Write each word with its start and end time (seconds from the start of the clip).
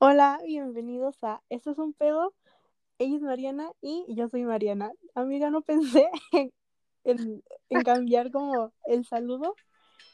Hola, 0.00 0.38
bienvenidos 0.44 1.16
a 1.22 1.42
Esto 1.48 1.70
es 1.72 1.78
un 1.78 1.92
pedo. 1.92 2.34
Ella 2.98 3.16
es 3.16 3.22
Mariana 3.22 3.70
y 3.80 4.04
yo 4.14 4.28
soy 4.28 4.44
Mariana. 4.44 4.92
Amiga, 5.14 5.50
no 5.50 5.62
pensé 5.62 6.08
en, 6.32 6.52
en- 7.04 7.42
en 7.68 7.82
cambiar 7.82 8.30
como 8.30 8.72
el 8.86 9.04
saludo. 9.04 9.54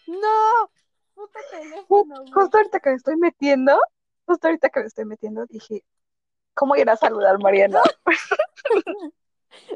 ¡No! 0.07 0.71
¡Puto 1.15 1.39
teléfono, 1.51 2.15
güey! 2.23 2.33
Justo 2.33 2.57
ahorita 2.59 2.81
que 2.81 2.91
me 2.91 2.97
estoy 2.97 3.17
metiendo, 3.17 3.79
justo 4.27 4.49
ahorita 4.49 4.69
que 4.71 4.81
me 4.81 4.87
estoy 4.87 5.05
metiendo, 5.05 5.47
dije, 5.47 5.85
¿cómo 6.55 6.77
ir 6.77 6.89
a 6.91 6.97
saludar 6.97 7.39
Mariana? 7.41 7.81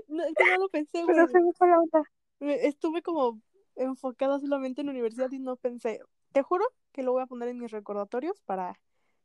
No, 0.09 0.25
es 0.25 0.35
que 0.35 0.45
no 0.45 0.57
lo 0.59 0.69
pensé, 0.69 1.03
Pero 1.07 1.27
se 1.29 1.41
me 1.41 1.53
fue 1.53 1.69
la 1.69 1.79
onda. 1.79 2.03
Estuve 2.41 3.03
como 3.03 3.41
enfocada 3.77 4.39
solamente 4.39 4.81
en 4.81 4.87
la 4.89 4.93
universidad 4.93 5.31
y 5.31 5.39
no 5.39 5.57
pensé. 5.57 6.01
Te 6.33 6.43
juro 6.43 6.65
que 6.93 7.03
lo 7.03 7.13
voy 7.13 7.23
a 7.23 7.27
poner 7.27 7.49
en 7.49 7.59
mis 7.59 7.71
recordatorios 7.71 8.41
para, 8.43 8.79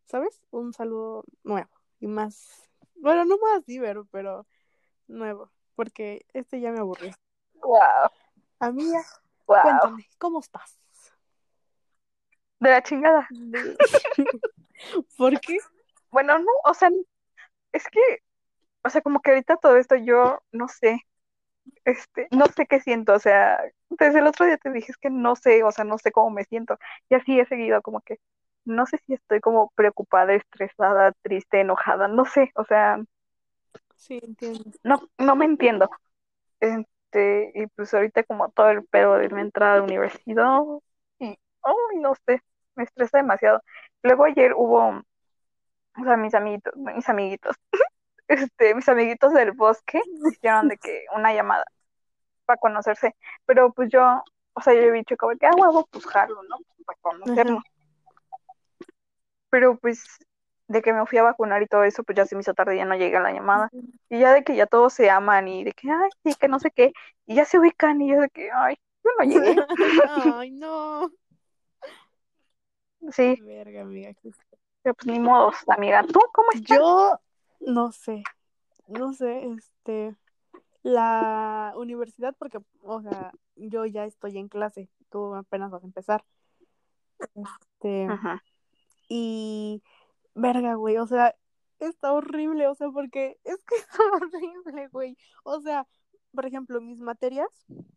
¿sabes? 0.06 0.42
Un 0.52 0.74
saludo 0.74 1.24
nuevo 1.44 1.70
y 2.00 2.08
más. 2.08 2.70
Bueno, 2.96 3.26
no 3.26 3.38
más 3.38 3.66
divertido, 3.66 4.08
pero 4.12 4.46
nuevo. 5.08 5.52
Porque 5.76 6.26
este 6.34 6.60
ya 6.62 6.72
me 6.72 6.80
aburrió. 6.80 7.14
Wow, 7.56 8.10
Amiga, 8.60 9.04
wow. 9.48 9.62
cuéntame, 9.62 10.08
¿cómo 10.18 10.40
estás? 10.40 10.78
De 12.60 12.70
la 12.70 12.84
chingada. 12.84 13.28
¿Por 15.18 15.40
qué? 15.40 15.58
Bueno, 16.12 16.38
no, 16.40 16.52
o 16.66 16.74
sea, 16.74 16.90
es 17.72 17.88
que, 17.90 18.00
o 18.84 18.90
sea, 18.90 19.02
como 19.02 19.22
que 19.22 19.32
ahorita 19.32 19.58
todo 19.58 19.78
esto 19.78 19.96
yo 19.96 20.42
no 20.52 20.68
sé, 20.68 21.06
este, 21.86 22.28
no 22.32 22.46
sé 22.48 22.66
qué 22.68 22.80
siento, 22.80 23.14
o 23.14 23.20
sea, 23.20 23.62
desde 23.90 24.20
el 24.20 24.28
otro 24.28 24.46
día 24.46 24.58
te 24.58 24.72
dije, 24.72 24.92
es 24.92 24.98
que 24.98 25.10
no 25.10 25.36
sé, 25.36 25.64
o 25.64 25.72
sea, 25.72 25.86
no 25.86 25.98
sé 25.98 26.12
cómo 26.12 26.30
me 26.30 26.44
siento. 26.46 26.78
Y 27.10 27.16
así 27.16 27.40
he 27.40 27.46
seguido, 27.46 27.82
como 27.82 28.02
que, 28.02 28.20
no 28.66 28.86
sé 28.86 29.00
si 29.06 29.14
estoy 29.16 29.40
como 29.42 29.72
preocupada, 29.76 30.34
estresada, 30.34 31.14
triste, 31.24 31.62
enojada, 31.62 32.08
no 32.08 32.26
sé, 32.26 32.52
o 32.56 32.66
sea, 32.66 33.00
Sí, 33.96 34.20
entiendo. 34.22 34.72
no, 34.84 35.02
no 35.18 35.36
me 35.36 35.46
entiendo. 35.46 35.90
Este, 36.62 37.52
y 37.56 37.68
pues 37.70 37.94
ahorita 37.94 38.24
como 38.26 38.52
todo 38.52 38.70
el 38.72 38.86
pedo 38.88 39.16
de 39.16 39.30
la 39.30 39.42
entrada 39.42 39.76
a 39.76 39.78
la 39.80 39.84
universidad, 39.84 40.60
y, 41.20 41.28
ay, 41.64 41.98
no 42.02 42.14
sé, 42.28 42.42
me 42.76 42.84
estresa 42.86 43.18
demasiado. 43.20 43.62
Luego 44.04 44.26
ayer 44.26 44.54
hubo, 44.56 44.90
o 44.90 46.04
sea, 46.04 46.18
mis 46.18 46.34
amiguitos, 46.36 46.74
mis 46.78 47.08
amiguitos, 47.10 47.56
este, 48.28 48.76
mis 48.76 48.90
amiguitos 48.90 49.34
del 49.34 49.52
bosque 49.54 50.02
hicieron 50.32 50.68
de 50.70 50.78
que 50.78 51.06
una 51.16 51.34
llamada 51.34 51.66
para 52.46 52.60
conocerse, 52.60 53.16
pero 53.46 53.74
pues 53.74 53.90
yo, 53.92 54.24
o 54.54 54.62
sea, 54.62 54.74
yo 54.76 54.82
he 54.82 54.92
dicho 54.94 55.18
como 55.18 55.38
que, 55.38 55.48
ah, 55.48 55.52
huevo, 55.58 55.88
pues 55.92 56.06
jalo, 56.08 56.44
¿no? 56.44 56.58
Para 56.86 57.00
conocernos. 57.02 57.64
Pero 59.54 59.78
pues 59.78 60.04
de 60.68 60.82
que 60.82 60.94
me 60.94 61.06
fui 61.06 61.20
a 61.20 61.24
vacunar 61.24 61.62
y 61.62 61.68
todo 61.68 61.84
eso, 61.84 62.04
pues 62.04 62.18
ya 62.18 62.26
se 62.26 62.34
me 62.34 62.42
hizo 62.42 62.56
tarde, 62.56 62.76
ya 62.76 62.86
no 62.86 62.96
llegué 62.96 63.18
a 63.18 63.22
la 63.22 63.32
llamada. 63.32 63.70
Y 64.10 64.18
ya 64.18 64.34
de 64.34 64.44
que 64.44 64.56
ya 64.56 64.66
todos 64.66 64.94
se 64.94 65.12
aman 65.12 65.48
y 65.48 65.64
de 65.64 65.74
que, 65.74 65.92
ay, 65.92 66.10
sí, 66.24 66.34
que 66.34 66.48
no 66.48 66.58
sé 66.58 66.72
qué, 66.72 66.92
y 67.28 67.36
ya 67.36 67.46
se 67.46 67.60
ubican 67.60 68.02
y 68.02 68.10
yo 68.10 68.22
de 68.22 68.30
que, 68.30 68.50
ay, 68.52 68.80
yo 69.04 69.12
no 69.20 69.26
llegué. 69.26 69.56
Ay, 70.40 70.50
no. 70.50 71.12
Sí, 73.12 73.40
Verga, 73.44 73.82
amiga. 73.82 74.16
pero 74.82 74.96
pues 74.96 75.06
ni 75.06 75.20
modo, 75.20 75.52
amiga. 75.68 76.02
¿Tú 76.02 76.20
cómo 76.34 76.48
estás? 76.52 76.80
Yo 76.80 77.20
no 77.60 77.92
sé, 77.92 78.24
no 78.88 79.14
sé, 79.14 79.52
este, 79.56 80.16
la 80.82 81.74
universidad, 81.76 82.36
porque, 82.40 82.58
o 82.82 83.04
sea, 83.04 83.32
yo 83.56 83.86
ya 83.86 84.06
estoy 84.06 84.40
en 84.40 84.48
clase, 84.48 84.90
tú 85.12 85.36
apenas 85.36 85.70
vas 85.70 85.84
a 85.84 85.86
empezar. 85.86 86.24
Este, 87.36 88.06
Ajá. 88.06 88.42
Y, 89.10 89.84
verga, 90.36 90.76
güey, 90.76 90.98
o 90.98 91.08
sea, 91.08 91.36
está 91.80 92.14
horrible, 92.14 92.68
o 92.68 92.76
sea, 92.76 92.90
porque 92.92 93.40
es 93.44 93.64
que 93.66 93.76
está 93.78 93.98
horrible, 94.14 94.88
güey. 94.90 95.18
O 95.44 95.62
sea, 95.62 95.88
por 96.34 96.46
ejemplo, 96.46 96.82
mis 96.82 97.00
materias 97.02 97.50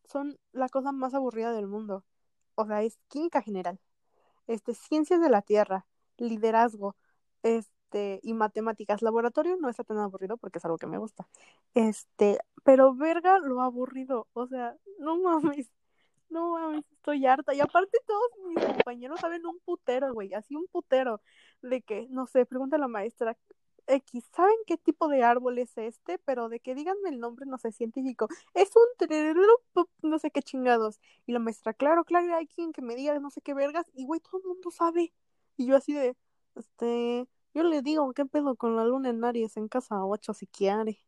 son 0.04 0.38
la 0.52 0.68
cosa 0.68 0.92
más 0.92 1.14
aburrida 1.14 1.52
del 1.52 1.66
mundo. 1.66 2.04
O 2.54 2.66
sea, 2.66 2.82
es 2.82 2.98
química 3.08 3.42
general, 3.42 3.80
este, 4.46 4.74
ciencias 4.74 5.20
de 5.20 5.30
la 5.30 5.42
tierra, 5.42 5.86
liderazgo, 6.18 6.96
este, 7.42 8.20
y 8.22 8.34
matemáticas. 8.34 9.02
Laboratorio 9.02 9.56
no 9.60 9.68
está 9.68 9.84
tan 9.84 9.98
aburrido 9.98 10.36
porque 10.38 10.58
es 10.58 10.64
algo 10.64 10.78
que 10.78 10.86
me 10.86 10.98
gusta. 10.98 11.28
Este, 11.74 12.38
pero 12.64 12.94
verga 12.94 13.38
lo 13.38 13.62
aburrido, 13.62 14.28
o 14.32 14.46
sea, 14.46 14.76
no 14.98 15.18
mames. 15.22 15.70
No 16.28 16.50
mames, 16.52 16.84
estoy 16.92 17.24
harta. 17.26 17.54
Y 17.54 17.60
aparte 17.60 17.98
todos 18.06 18.30
mis 18.48 18.64
compañeros 18.64 19.20
saben 19.20 19.46
un 19.46 19.58
putero, 19.60 20.12
güey, 20.12 20.34
así 20.34 20.56
un 20.56 20.66
putero. 20.66 21.20
De 21.62 21.82
que, 21.82 22.06
no 22.10 22.26
sé, 22.26 22.46
pregunta 22.46 22.78
la 22.78 22.88
maestra 22.88 23.36
X, 23.86 24.24
¿saben 24.34 24.56
qué 24.66 24.76
tipo 24.76 25.08
de 25.08 25.22
árbol 25.22 25.58
es 25.58 25.76
este? 25.78 26.18
Pero 26.18 26.48
de 26.48 26.60
que 26.60 26.74
díganme 26.74 27.10
el 27.10 27.20
nombre, 27.20 27.46
no 27.46 27.58
sé, 27.58 27.72
científico. 27.72 28.28
Es 28.54 28.70
un 28.76 28.82
no 30.02 30.18
sé 30.18 30.30
qué 30.30 30.42
chingados. 30.42 31.00
Y 31.26 31.32
la 31.32 31.38
maestra, 31.38 31.74
claro, 31.74 32.04
claro, 32.04 32.34
hay 32.36 32.46
quien 32.46 32.72
que 32.72 32.82
me 32.82 32.96
diga 32.96 33.18
no 33.18 33.30
sé 33.30 33.40
qué 33.40 33.54
vergas. 33.54 33.86
Y 33.94 34.04
güey, 34.06 34.20
todo 34.20 34.40
el 34.40 34.48
mundo 34.48 34.70
sabe. 34.70 35.12
Y 35.56 35.66
yo 35.66 35.76
así 35.76 35.92
de, 35.92 36.16
este, 36.54 37.26
yo 37.54 37.62
le 37.62 37.82
digo, 37.82 38.12
¿qué 38.12 38.26
pedo 38.26 38.56
con 38.56 38.76
la 38.76 38.84
luna 38.84 39.10
en 39.10 39.24
Aries 39.24 39.56
en 39.56 39.68
casa 39.68 40.04
8 40.04 40.34
si 40.34 40.46
quiere? 40.46 41.00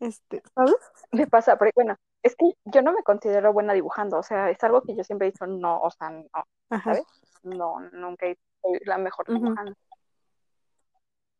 Este, 0.00 0.42
¿sabes? 0.54 0.76
Me 1.12 1.26
pasa, 1.26 1.56
pero 1.58 1.70
bueno, 1.74 1.96
es 2.24 2.34
que 2.36 2.46
yo 2.64 2.82
no 2.82 2.92
me 2.92 3.02
considero 3.02 3.52
buena 3.52 3.74
dibujando, 3.74 4.18
o 4.18 4.22
sea, 4.22 4.50
es 4.50 4.64
algo 4.64 4.82
que 4.82 4.96
yo 4.96 5.04
siempre 5.04 5.28
he 5.28 5.30
dicho, 5.30 5.46
no, 5.46 5.78
o 5.80 5.90
sea, 5.90 6.08
no, 6.10 6.26
Ajá. 6.70 6.94
¿sabes? 6.94 7.04
No, 7.42 7.78
nunca 7.92 8.26
he- 8.26 8.38
soy 8.62 8.80
la 8.86 8.96
mejor 8.96 9.26
dibujando. 9.28 9.74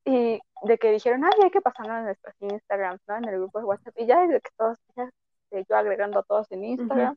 Y 0.04 0.38
de 0.62 0.78
que 0.78 0.90
dijeron, 0.92 1.24
ay, 1.24 1.32
hay 1.42 1.50
que 1.50 1.62
pasarlo 1.62 1.96
en 1.96 2.04
nuestros 2.04 2.34
Instagram, 2.38 2.98
¿no? 3.06 3.16
En 3.16 3.24
el 3.24 3.38
grupo 3.38 3.58
de 3.58 3.64
WhatsApp. 3.64 3.94
Y 3.98 4.04
ya 4.04 4.20
desde 4.20 4.42
que 4.42 4.50
todos, 4.58 4.76
ya, 4.94 5.10
yo 5.50 5.76
agregando 5.76 6.18
a 6.18 6.22
todos 6.22 6.52
en 6.52 6.64
Instagram. 6.64 7.16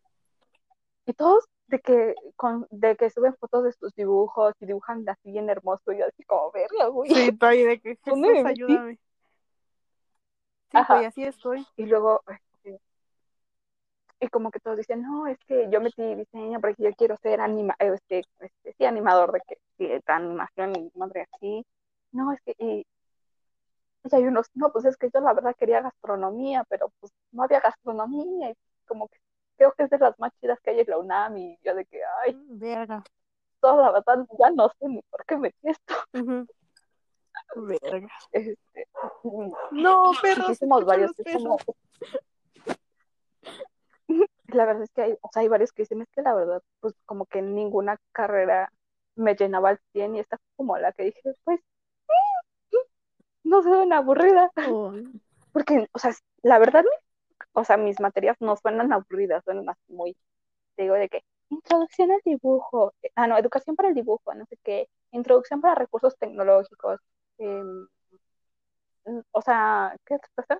Y 1.05 1.13
todos 1.13 1.43
de 1.67 1.79
que, 1.81 2.15
con, 2.37 2.65
de 2.71 2.95
que 2.95 3.09
suben 3.09 3.35
fotos 3.35 3.65
de 3.65 3.73
sus 3.73 3.93
dibujos 3.93 4.53
y 4.61 4.65
dibujan 4.65 5.03
así 5.09 5.31
bien 5.31 5.49
hermoso. 5.49 5.91
Y 5.91 5.97
yo 5.97 6.05
así 6.05 6.23
como, 6.23 6.49
verga, 6.51 6.87
güey. 6.87 7.13
Sí, 7.13 7.27
estoy 7.27 7.63
de 7.63 7.81
que 7.81 7.99
¿Dónde 8.05 8.29
Jesús, 8.29 8.45
ayúdame. 8.45 8.95
Sí, 10.71 10.77
Ajá. 10.77 10.93
güey, 10.95 11.05
así 11.07 11.23
estoy. 11.25 11.67
Y 11.75 11.87
luego, 11.87 12.23
y 14.19 14.27
como 14.29 14.51
que 14.51 14.59
todos 14.59 14.77
dicen, 14.77 15.01
no, 15.03 15.27
es 15.27 15.37
que 15.47 15.67
yo 15.69 15.79
metí 15.81 16.15
diseño 16.15 16.59
porque 16.59 16.83
yo 16.83 16.93
quiero 16.93 17.17
ser 17.17 17.39
anima 17.39 17.75
este, 17.79 18.23
este, 18.39 18.73
sí, 18.77 18.85
animador 18.85 19.31
de 19.31 19.41
que 19.47 19.57
de 19.77 20.01
animación 20.07 20.75
y 20.75 20.91
madre 20.97 21.27
así. 21.31 21.65
No, 22.11 22.31
es 22.33 22.41
que, 22.41 22.55
y, 22.57 22.85
y 24.03 24.15
hay 24.15 24.23
unos, 24.23 24.47
no, 24.55 24.71
pues 24.71 24.85
es 24.85 24.97
que 24.97 25.09
yo 25.13 25.19
la 25.19 25.33
verdad 25.33 25.55
quería 25.57 25.81
gastronomía, 25.81 26.63
pero 26.69 26.91
pues 26.99 27.11
no 27.31 27.43
había 27.43 27.59
gastronomía 27.59 28.51
y 28.51 28.55
como 28.87 29.07
que 29.07 29.19
creo 29.57 29.73
que 29.73 29.83
es 29.83 29.89
de 29.89 29.99
las 29.99 30.17
más 30.19 30.31
chidas 30.39 30.59
que 30.61 30.71
hay 30.71 30.79
en 30.79 30.87
la 30.87 30.97
UNAM 30.97 31.37
y 31.37 31.59
yo 31.63 31.75
de 31.75 31.85
que, 31.85 32.01
ay, 32.23 32.35
Verga. 32.49 33.03
toda 33.59 33.85
la 33.85 33.91
verdad 33.91 34.25
ya 34.39 34.49
no 34.51 34.69
sé 34.79 34.87
ni 34.87 35.01
por 35.03 35.25
qué 35.25 35.37
metí 35.37 35.57
esto. 35.69 35.93
Verga. 37.55 38.07
Este, 38.31 38.87
No, 39.71 40.13
somos 40.13 40.49
escucho 40.49 40.85
varios 40.85 41.11
la 44.47 44.65
verdad 44.65 44.83
es 44.83 44.91
que 44.91 45.01
hay, 45.01 45.17
o 45.21 45.29
sea, 45.31 45.41
hay 45.41 45.47
varios 45.47 45.71
que 45.71 45.83
dicen, 45.83 46.01
es 46.01 46.09
que 46.11 46.21
la 46.21 46.33
verdad, 46.35 46.61
pues 46.79 46.95
como 47.05 47.25
que 47.25 47.41
ninguna 47.41 47.97
carrera 48.11 48.71
me 49.15 49.35
llenaba 49.35 49.69
al 49.69 49.79
100 49.93 50.15
y 50.15 50.19
esta 50.19 50.37
fue 50.37 50.47
como 50.57 50.77
la 50.77 50.91
que 50.93 51.03
dije, 51.05 51.21
pues, 51.43 51.61
no 53.43 53.61
se 53.63 53.69
ven 53.69 53.93
aburrida, 53.93 54.51
Oh, 54.69 54.93
porque, 55.53 55.87
o 55.93 55.99
sea, 55.99 56.13
la 56.43 56.59
verdad, 56.59 56.83
o 57.53 57.63
sea, 57.63 57.77
mis 57.77 57.99
materias 57.99 58.37
no 58.39 58.55
suenan 58.57 58.93
aburridas, 58.93 59.43
suenan 59.43 59.69
así 59.69 59.93
muy, 59.93 60.17
te 60.75 60.83
digo 60.83 60.95
de 60.95 61.09
que, 61.09 61.23
introducción 61.49 62.11
al 62.11 62.21
dibujo, 62.25 62.93
eh, 63.03 63.11
ah, 63.15 63.27
no, 63.27 63.37
educación 63.37 63.75
para 63.75 63.89
el 63.89 63.95
dibujo, 63.95 64.33
no 64.35 64.45
sé 64.47 64.57
qué, 64.63 64.89
introducción 65.11 65.61
para 65.61 65.75
recursos 65.75 66.17
tecnológicos, 66.17 66.99
em, 67.39 67.87
o 69.31 69.41
sea, 69.41 69.95
¿qué 70.05 70.15
otra 70.15 70.29
cosa? 70.35 70.59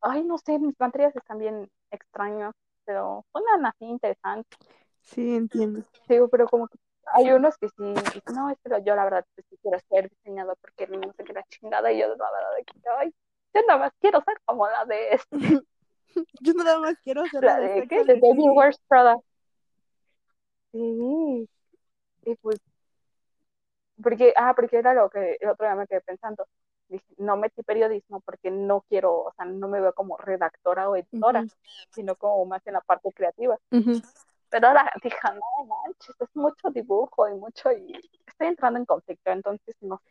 Ay, 0.00 0.24
no 0.24 0.38
sé, 0.38 0.58
mis 0.58 0.78
materias 0.80 1.14
están 1.16 1.38
bien 1.38 1.70
extrañas, 1.90 2.54
pero 2.88 3.22
suenan 3.32 3.66
así 3.66 3.84
interesantes. 3.84 4.58
sí, 5.02 5.36
entiendo. 5.36 5.84
Digo, 6.08 6.28
pero 6.28 6.46
como 6.46 6.68
que 6.68 6.78
hay 7.12 7.30
unos 7.32 7.58
que 7.58 7.68
sí, 7.68 7.84
dicen, 7.84 8.34
no, 8.34 8.48
es 8.48 8.56
que 8.64 8.70
yo 8.82 8.96
la 8.96 9.04
verdad 9.04 9.26
pues, 9.34 9.46
sí 9.50 9.58
quiero 9.60 9.78
ser 9.90 10.08
diseñador 10.08 10.56
porque 10.62 10.86
no 10.86 11.12
sé 11.12 11.22
qué 11.22 11.34
la 11.34 11.44
chingada, 11.50 11.92
y 11.92 12.00
yo 12.00 12.08
la 12.08 12.30
verdad 12.30 12.54
de 12.56 12.64
que, 12.64 12.80
ay, 12.98 13.14
yo 13.52 13.60
nada 13.66 13.78
más 13.78 13.92
quiero 14.00 14.22
ser 14.22 14.40
como 14.46 14.66
la 14.66 14.86
de 14.86 15.10
este, 15.10 15.28
Yo 16.40 16.54
nada 16.54 16.80
más 16.80 16.94
quiero 17.02 17.22
hacer 17.22 17.44
la 17.44 17.60
de 17.60 17.80
de, 17.80 17.88
¿qué? 17.88 18.04
De 18.04 18.14
Baby. 18.14 18.48
Wears 18.48 18.80
Prada. 18.88 19.16
Sí, 20.72 21.48
y 22.24 22.34
pues, 22.36 22.58
porque, 24.02 24.32
ah, 24.34 24.54
porque 24.56 24.78
era 24.78 24.94
lo 24.94 25.10
que 25.10 25.36
el 25.40 25.50
otro 25.50 25.66
día 25.66 25.74
me 25.74 25.86
quedé 25.86 26.00
pensando, 26.00 26.46
dije, 26.88 27.06
no 27.18 27.36
metí 27.36 27.62
periodismo 27.62 28.20
porque 28.20 28.50
no 28.50 28.82
quiero, 28.88 29.24
o 29.24 29.32
sea, 29.36 29.44
no 29.46 29.68
me 29.68 29.80
veo 29.80 29.92
como 29.94 30.16
redactora 30.18 30.88
o 30.88 30.96
editora, 30.96 31.46
sino 31.90 32.16
como 32.16 32.44
más 32.46 32.66
en 32.66 32.74
la 32.74 32.80
parte 32.80 33.12
creativa. 33.12 33.58
ujú. 33.72 34.02
Pero 34.50 34.68
ahora 34.68 34.90
dije, 35.02 35.18
no 35.34 35.66
manches, 35.66 36.16
es 36.20 36.28
mucho 36.36 36.70
dibujo 36.70 37.28
y 37.28 37.34
mucho, 37.34 37.72
y 37.72 37.92
estoy 38.26 38.48
entrando 38.48 38.78
en 38.78 38.86
conflicto, 38.86 39.30
entonces 39.30 39.76
no. 39.80 40.02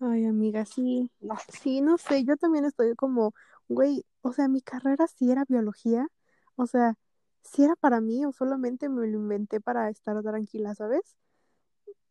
Ay, 0.00 0.26
amiga, 0.26 0.64
sí. 0.66 1.10
No 1.20 1.36
sé. 1.38 1.52
Sí, 1.62 1.80
no 1.80 1.96
sé, 1.98 2.24
yo 2.24 2.36
también 2.36 2.64
estoy 2.64 2.94
como, 2.96 3.34
güey, 3.68 4.04
o 4.22 4.32
sea, 4.32 4.48
mi 4.48 4.60
carrera 4.62 5.06
sí 5.06 5.30
era 5.30 5.44
biología, 5.48 6.08
o 6.56 6.66
sea, 6.66 6.94
sí 7.42 7.64
era 7.64 7.76
para 7.76 8.00
mí 8.00 8.24
o 8.24 8.32
solamente 8.32 8.88
me 8.88 9.06
lo 9.06 9.18
inventé 9.18 9.60
para 9.60 9.88
estar 9.90 10.20
tranquila, 10.22 10.74
¿sabes? 10.74 11.16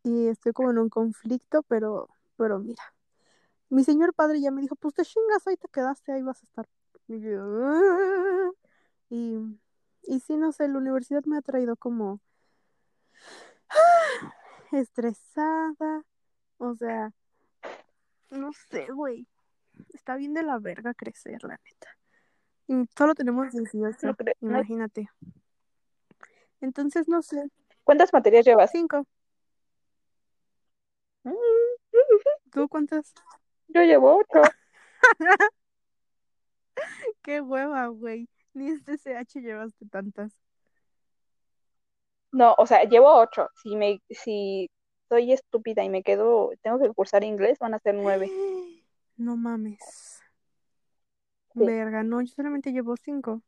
Y 0.04 0.28
estoy 0.28 0.54
como 0.54 0.72
en 0.72 0.80
un 0.80 0.90
conflicto, 0.90 1.64
pero, 1.64 2.10
pero 2.38 2.60
mira, 2.60 2.84
mi 3.72 3.84
señor 3.84 4.14
padre 4.14 4.40
ya 4.42 4.52
me 4.52 4.62
dijo, 4.62 4.76
pues 4.76 4.94
te 4.94 5.04
chingas, 5.04 5.48
ahí 5.48 5.58
te 5.58 5.68
quedaste, 5.70 6.12
ahí 6.12 6.22
vas 6.22 6.42
a 6.42 6.46
estar. 6.46 6.68
Y 7.08 7.20
yo, 7.22 7.42
"Ah". 7.42 8.52
y, 9.10 9.38
y 10.04 10.20
sí, 10.20 10.38
no 10.38 10.52
sé, 10.52 10.68
la 10.68 10.78
universidad 10.78 11.24
me 11.26 11.38
ha 11.38 11.42
traído 11.42 11.76
como 11.76 12.20
estresada, 14.72 16.04
o 16.58 16.76
sea, 16.76 17.12
no 18.30 18.52
sé, 18.70 18.88
güey, 18.92 19.28
está 19.94 20.16
bien 20.16 20.34
de 20.34 20.44
la 20.44 20.60
verga 20.60 20.94
crecer, 20.94 21.44
la 21.44 21.60
neta. 21.64 21.90
Y 22.68 22.88
solo 22.98 23.16
tenemos 23.16 23.52
18, 23.52 24.08
No 24.08 24.16
creo- 24.16 24.36
no 24.42 24.50
hay- 24.50 24.56
imagínate. 24.62 25.10
Entonces, 26.62 27.08
no 27.08 27.22
sé, 27.22 27.50
¿Cuántas 27.84 28.14
materias 28.14 28.46
llevas? 28.46 28.70
cinco. 28.72 29.06
Mm, 31.24 31.32
¿Tú 32.52 32.70
cuántas? 32.70 33.14
Yo 33.74 33.82
llevo 33.84 34.18
ocho. 34.18 34.42
Qué 37.24 37.42
hueva, 37.42 37.88
güey. 37.88 38.28
Ni 38.54 38.70
este 38.70 38.98
CH 38.98 39.42
llevaste 39.42 39.86
tantas. 39.86 40.32
No, 42.32 42.56
o 42.58 42.66
sea, 42.66 42.84
llevo 42.84 43.14
ocho. 43.20 43.50
Si 43.62 43.76
me, 43.76 44.02
si 44.10 44.70
soy 45.10 45.34
estúpida 45.34 45.84
y 45.84 45.90
me 45.90 46.04
quedo, 46.04 46.52
tengo 46.62 46.80
que 46.80 46.90
cursar 46.94 47.24
inglés, 47.24 47.60
van 47.60 47.74
a 47.74 47.80
ser 47.80 47.96
nueve. 47.96 48.30
No 49.18 49.36
mames. 49.38 50.20
Sí. 51.54 51.60
Verga, 51.64 52.02
no, 52.02 52.22
yo 52.22 52.28
solamente 52.34 52.72
llevo 52.72 52.96
cinco. 52.98 53.44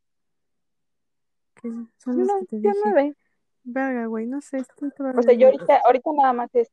Que 1.60 1.68
son 1.98 2.18
los 2.18 2.28
No, 2.28 2.38
que 2.40 2.46
te 2.46 2.56
yo 2.56 2.70
dije. 2.70 2.80
nueve. 2.84 3.16
Verga, 3.64 4.06
güey, 4.06 4.26
no 4.26 4.40
sé, 4.40 4.58
estoy 4.58 4.90
O 5.16 5.22
sea, 5.22 5.32
yo 5.32 5.48
ahorita, 5.48 5.78
ahorita 5.84 6.10
nada 6.14 6.32
más 6.32 6.54
es 6.54 6.70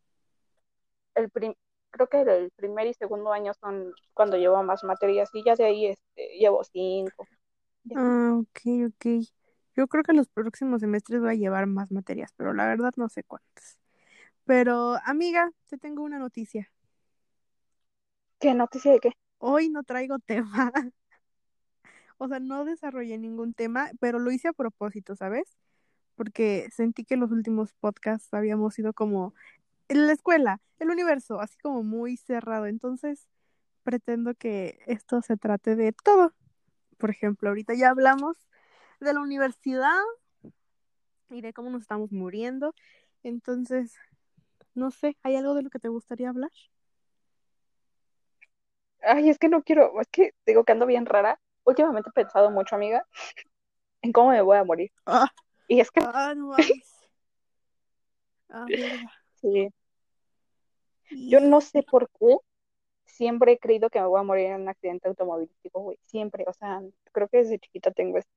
el 1.15 1.30
prim, 1.31 1.56
creo 1.91 2.07
que 2.07 2.21
el 2.21 2.51
primer 2.55 2.88
y 2.88 2.93
segundo 2.93 3.33
año 3.33 3.53
son 3.53 3.93
cuando 4.13 4.38
llevo 4.38 4.63
más 4.63 4.83
materias 4.83 5.29
y 5.33 5.43
ya 5.43 5.55
de 5.55 5.65
ahí 5.65 5.88
este, 5.88 6.38
llevo 6.39 6.63
cinco. 6.63 7.27
Ah, 7.95 8.33
ok, 8.39 8.59
ok. 8.88 9.05
Yo 9.75 9.88
creo 9.88 10.03
que 10.03 10.13
los 10.13 10.29
próximos 10.29 10.81
semestres 10.81 11.21
voy 11.21 11.31
a 11.31 11.33
llevar 11.35 11.65
más 11.67 11.91
materias, 11.91 12.31
pero 12.38 12.53
la 12.53 12.67
verdad 12.67 12.91
no 12.97 13.09
sé 13.09 13.23
cuántas. 13.23 13.79
Pero, 14.45 14.97
amiga, 15.05 15.51
te 15.69 15.77
tengo 15.77 16.03
una 16.03 16.19
noticia. 16.19 16.71
¿Qué 18.39 18.53
noticia 18.53 18.91
de 18.91 18.99
qué? 18.99 19.11
Hoy 19.39 19.69
no 19.69 19.83
traigo 19.83 20.19
tema. 20.19 20.71
O 22.17 22.27
sea, 22.27 22.39
no 22.39 22.65
desarrollé 22.65 23.17
ningún 23.17 23.53
tema, 23.53 23.89
pero 23.99 24.19
lo 24.19 24.31
hice 24.31 24.47
a 24.49 24.53
propósito, 24.53 25.15
¿sabes? 25.15 25.57
Porque 26.15 26.69
sentí 26.71 27.05
que 27.05 27.17
los 27.17 27.31
últimos 27.31 27.73
podcasts 27.73 28.33
habíamos 28.33 28.75
sido 28.75 28.93
como 28.93 29.33
la 29.97 30.13
escuela, 30.13 30.59
el 30.79 30.89
universo, 30.89 31.39
así 31.41 31.57
como 31.59 31.83
muy 31.83 32.17
cerrado. 32.17 32.65
Entonces, 32.67 33.27
pretendo 33.83 34.35
que 34.35 34.79
esto 34.88 35.21
se 35.21 35.38
trate 35.38 35.75
de 35.75 35.93
todo. 35.93 36.33
Por 36.97 37.09
ejemplo, 37.09 37.49
ahorita 37.49 37.73
ya 37.73 37.89
hablamos 37.89 38.38
de 38.99 39.13
la 39.13 39.21
universidad 39.21 39.99
y 41.29 41.41
de 41.41 41.53
cómo 41.53 41.69
nos 41.69 41.81
estamos 41.81 42.11
muriendo. 42.11 42.73
Entonces, 43.23 43.95
no 44.73 44.91
sé, 44.91 45.17
¿hay 45.23 45.35
algo 45.35 45.53
de 45.53 45.63
lo 45.63 45.69
que 45.69 45.79
te 45.79 45.89
gustaría 45.89 46.29
hablar? 46.29 46.51
Ay, 49.03 49.29
es 49.29 49.39
que 49.39 49.49
no 49.49 49.63
quiero, 49.63 49.99
es 49.99 50.07
que 50.09 50.33
digo 50.45 50.63
que 50.63 50.71
ando 50.73 50.85
bien 50.85 51.05
rara. 51.05 51.39
Últimamente 51.63 52.09
he 52.09 52.13
pensado 52.13 52.51
mucho, 52.51 52.75
amiga, 52.75 53.05
en 54.01 54.11
cómo 54.11 54.31
me 54.31 54.41
voy 54.41 54.57
a 54.57 54.63
morir. 54.63 54.91
Ah, 55.05 55.27
Y 55.67 55.79
es 55.79 55.91
que 55.91 56.01
ah, 56.03 56.33
no. 56.35 56.55
Ah, 58.49 58.65
sí, 59.41 59.69
yo 61.12 61.40
no 61.40 61.62
sé 61.62 61.84
por 61.84 62.10
qué 62.19 62.38
siempre 63.06 63.54
he 63.54 63.60
creído 63.60 63.90
que 63.90 64.00
me 64.00 64.08
voy 64.08 64.19
a 64.19 64.24
morir 64.24 64.48
en 64.48 64.62
un 64.62 64.69
accidente 64.69 65.08
automovilístico, 65.08 65.81
güey. 65.81 65.98
Siempre, 66.04 66.46
o 66.48 66.54
sea, 66.54 66.81
creo 67.12 67.28
que 67.28 67.38
desde 67.38 67.60
chiquita 67.60 67.92
tengo 67.92 68.18
esto. 68.18 68.31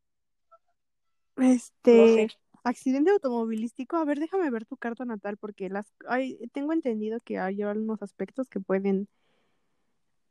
Este, 1.37 1.97
No 1.97 2.07
sé. 2.07 2.29
accidente 2.65 3.11
automovilístico. 3.11 3.97
A 3.97 4.05
ver, 4.05 4.19
déjame 4.19 4.51
ver 4.51 4.65
tu 4.65 4.77
carta 4.77 5.05
natal 5.05 5.37
porque 5.37 5.69
las 5.69 5.93
hay, 6.09 6.37
tengo 6.53 6.73
entendido 6.73 7.21
que 7.21 7.39
hay 7.39 7.63
algunos 7.63 8.03
aspectos 8.03 8.49
que 8.49 8.61
pueden 8.61 9.09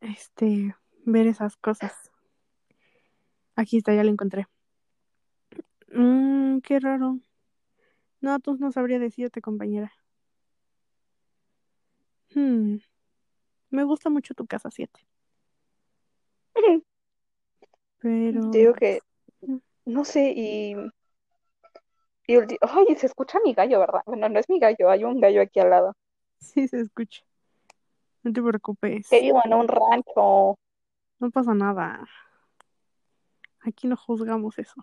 este 0.01 0.75
ver 1.05 1.27
esas 1.27 1.55
cosas. 1.57 1.93
Aquí 3.55 3.77
está, 3.77 3.93
ya 3.93 4.03
lo 4.03 4.09
encontré. 4.09 4.47
Mm, 5.93 6.59
qué 6.59 6.79
raro. 6.79 7.19
No, 8.21 8.39
tú 8.39 8.57
no 8.57 8.71
sabría 8.71 8.99
decirte, 8.99 9.41
compañera. 9.41 9.91
Hmm, 12.33 12.77
Me 13.69 13.83
gusta 13.83 14.09
mucho 14.09 14.33
tu 14.33 14.45
casa 14.45 14.69
7, 14.71 14.99
pero 17.99 18.51
Te 18.51 18.57
digo 18.57 18.73
que, 18.73 18.99
no 19.85 20.05
sé, 20.05 20.33
y, 20.35 20.75
y 22.27 22.35
ay, 22.35 22.95
se 22.97 23.05
escucha 23.07 23.39
mi 23.43 23.53
gallo, 23.53 23.79
¿verdad? 23.79 24.01
Bueno, 24.05 24.29
no 24.29 24.39
es 24.39 24.49
mi 24.49 24.59
gallo, 24.59 24.89
hay 24.89 25.03
un 25.03 25.19
gallo 25.19 25.41
aquí 25.41 25.59
al 25.59 25.69
lado. 25.69 25.95
sí 26.39 26.67
se 26.67 26.81
escucha. 26.81 27.23
No 28.23 28.31
te 28.31 28.41
preocupes. 28.41 29.07
Que 29.09 29.21
vivo 29.21 29.41
en 29.43 29.53
un 29.53 29.67
rancho. 29.67 30.57
No 31.19 31.31
pasa 31.31 31.53
nada. 31.53 32.07
Aquí 33.61 33.87
no 33.87 33.95
juzgamos 33.97 34.57
eso. 34.59 34.81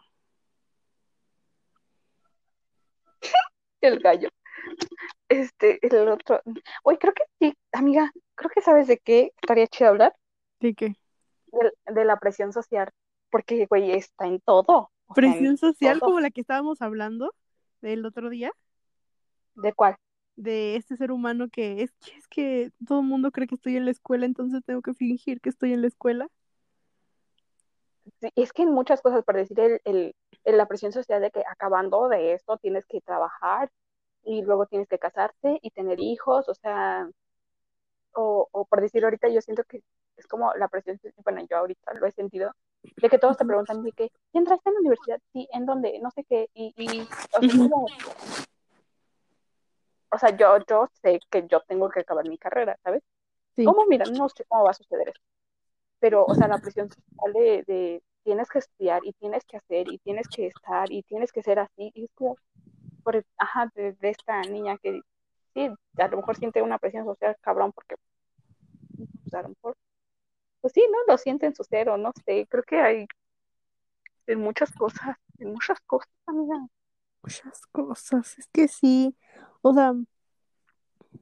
El 3.80 3.98
gallo. 4.00 4.28
Este, 5.30 5.78
el 5.86 6.08
otro. 6.08 6.42
Oye, 6.82 6.98
creo 6.98 7.14
que 7.14 7.22
sí, 7.38 7.56
amiga, 7.72 8.10
creo 8.34 8.50
que 8.50 8.60
sabes 8.60 8.88
de 8.88 8.98
qué 8.98 9.32
estaría 9.40 9.66
chido 9.68 9.90
hablar. 9.90 10.14
¿De 10.58 10.74
qué? 10.74 10.96
De, 11.46 11.72
de 11.94 12.04
la 12.04 12.18
presión 12.18 12.52
social. 12.52 12.90
Porque, 13.30 13.66
güey, 13.66 13.92
está 13.92 14.26
en 14.26 14.40
todo. 14.40 14.90
O 15.06 15.14
sea, 15.14 15.24
en 15.24 15.30
Presión 15.32 15.56
social 15.56 16.00
todo. 16.00 16.10
como 16.10 16.20
la 16.20 16.30
que 16.30 16.40
estábamos 16.40 16.82
hablando 16.82 17.32
del 17.80 18.04
otro 18.04 18.28
día. 18.28 18.52
¿De 19.54 19.72
cuál? 19.72 19.96
de 20.36 20.76
este 20.76 20.96
ser 20.96 21.12
humano 21.12 21.48
que 21.50 21.82
es 21.82 21.92
que 22.00 22.16
es 22.16 22.26
que 22.26 22.70
todo 22.86 23.00
el 23.00 23.06
mundo 23.06 23.30
cree 23.30 23.46
que 23.46 23.56
estoy 23.56 23.76
en 23.76 23.84
la 23.84 23.90
escuela, 23.90 24.24
entonces 24.24 24.62
tengo 24.64 24.80
que 24.80 24.94
fingir 24.94 25.38
que 25.40 25.50
estoy 25.50 25.74
en 25.74 25.82
la 25.82 25.88
escuela. 25.88 26.28
Sí, 28.20 28.28
es 28.36 28.52
que 28.52 28.62
en 28.62 28.70
muchas 28.72 29.02
cosas, 29.02 29.22
por 29.24 29.36
decir, 29.36 29.60
el, 29.60 29.80
el, 29.84 30.14
el- 30.44 30.56
la 30.56 30.66
presión 30.66 30.92
social 30.92 31.20
de 31.20 31.30
que 31.30 31.42
acabando 31.46 32.08
de 32.08 32.32
esto 32.32 32.56
tienes 32.56 32.86
que 32.86 33.00
trabajar 33.02 33.70
y 34.24 34.42
luego 34.42 34.66
tienes 34.66 34.88
que 34.88 34.98
casarte 34.98 35.58
y 35.62 35.70
tener 35.70 36.00
hijos, 36.00 36.48
o 36.48 36.54
sea, 36.54 37.08
o, 38.12 38.48
o 38.50 38.64
por 38.64 38.80
decir 38.80 39.04
ahorita 39.04 39.28
yo 39.28 39.40
siento 39.40 39.64
que 39.64 39.82
es 40.16 40.26
como 40.26 40.52
la 40.54 40.68
presión, 40.68 41.00
bueno, 41.24 41.42
yo 41.48 41.56
ahorita 41.58 41.94
lo 41.94 42.06
he 42.06 42.12
sentido, 42.12 42.52
de 42.82 43.08
que 43.08 43.18
todos 43.18 43.36
te 43.36 43.44
preguntan 43.44 43.82
de 43.82 43.92
que, 43.92 44.10
¿y 44.32 44.38
entraste 44.38 44.68
en 44.68 44.74
la 44.74 44.80
universidad? 44.80 45.20
Sí, 45.32 45.48
¿en 45.52 45.66
dónde? 45.66 45.98
No 46.00 46.10
sé 46.10 46.24
qué, 46.24 46.48
y, 46.54 46.74
y 46.76 47.00
o 47.00 47.40
sea, 47.40 47.48
es 47.48 47.54
Ujú. 47.54 47.70
como, 47.70 47.86
o 50.12 50.18
sea, 50.18 50.36
yo, 50.36 50.58
yo 50.68 50.88
sé 51.02 51.20
que 51.30 51.46
yo 51.48 51.60
tengo 51.60 51.88
que 51.88 52.00
acabar 52.00 52.28
mi 52.28 52.36
carrera, 52.36 52.76
¿sabes? 52.82 53.02
Sí. 53.56 53.64
¿Cómo? 53.64 53.86
Mira, 53.86 54.04
no 54.06 54.28
sé 54.28 54.44
cómo 54.48 54.64
va 54.64 54.70
a 54.70 54.74
suceder 54.74 55.08
eso. 55.08 55.20
Pero, 56.00 56.24
o 56.24 56.34
sea, 56.34 56.48
la 56.48 56.58
presión 56.58 56.88
social 56.88 57.32
de, 57.32 57.64
de 57.66 58.02
tienes 58.24 58.48
que 58.48 58.58
estudiar 58.58 59.04
y 59.04 59.12
tienes 59.14 59.44
que 59.44 59.56
hacer 59.58 59.88
y 59.88 59.98
tienes 59.98 60.28
que 60.28 60.46
estar 60.46 60.90
y 60.90 61.02
tienes 61.02 61.32
que 61.32 61.42
ser 61.42 61.58
así. 61.58 61.92
Y 61.94 62.04
es 62.04 62.10
como, 62.14 62.36
por, 63.00 63.24
ajá, 63.38 63.70
de, 63.74 63.96
esta 64.02 64.42
niña 64.42 64.78
que 64.78 65.00
sí, 65.54 65.68
a 65.98 66.08
lo 66.08 66.18
mejor 66.18 66.36
siente 66.36 66.62
una 66.62 66.78
presión 66.78 67.04
social 67.04 67.36
cabrón 67.40 67.72
porque, 67.72 67.96
pues 69.22 69.34
a 69.34 69.48
pues 70.60 70.72
sí, 70.74 70.82
¿no? 70.90 70.98
Lo 71.08 71.18
siente 71.18 71.46
en 71.46 71.54
su 71.54 71.64
ser 71.64 71.88
o 71.88 71.96
no 71.96 72.12
sé. 72.24 72.46
Creo 72.48 72.62
que 72.62 72.80
hay 72.80 73.06
en 74.26 74.40
muchas 74.40 74.72
cosas, 74.72 75.16
en 75.38 75.52
muchas 75.52 75.80
cosas, 75.80 76.10
amiga. 76.26 76.66
Muchas 77.22 77.66
cosas. 77.72 78.38
Es 78.38 78.46
que 78.48 78.68
sí. 78.68 79.16
O 79.62 79.72
sea, 79.72 79.94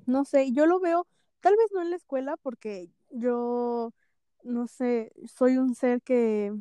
no 0.06 0.25
sé, 0.25 0.52
yo 0.52 0.66
lo 0.66 0.80
veo, 0.80 1.06
tal 1.40 1.56
vez 1.56 1.70
no 1.73 1.82
en 1.82 1.90
la 1.90 1.97
escuela, 1.97 2.37
porque 2.38 2.90
yo, 3.11 3.92
no 4.42 4.66
sé, 4.66 5.12
soy 5.26 5.58
un 5.58 5.75
ser 5.75 6.02
que, 6.02 6.52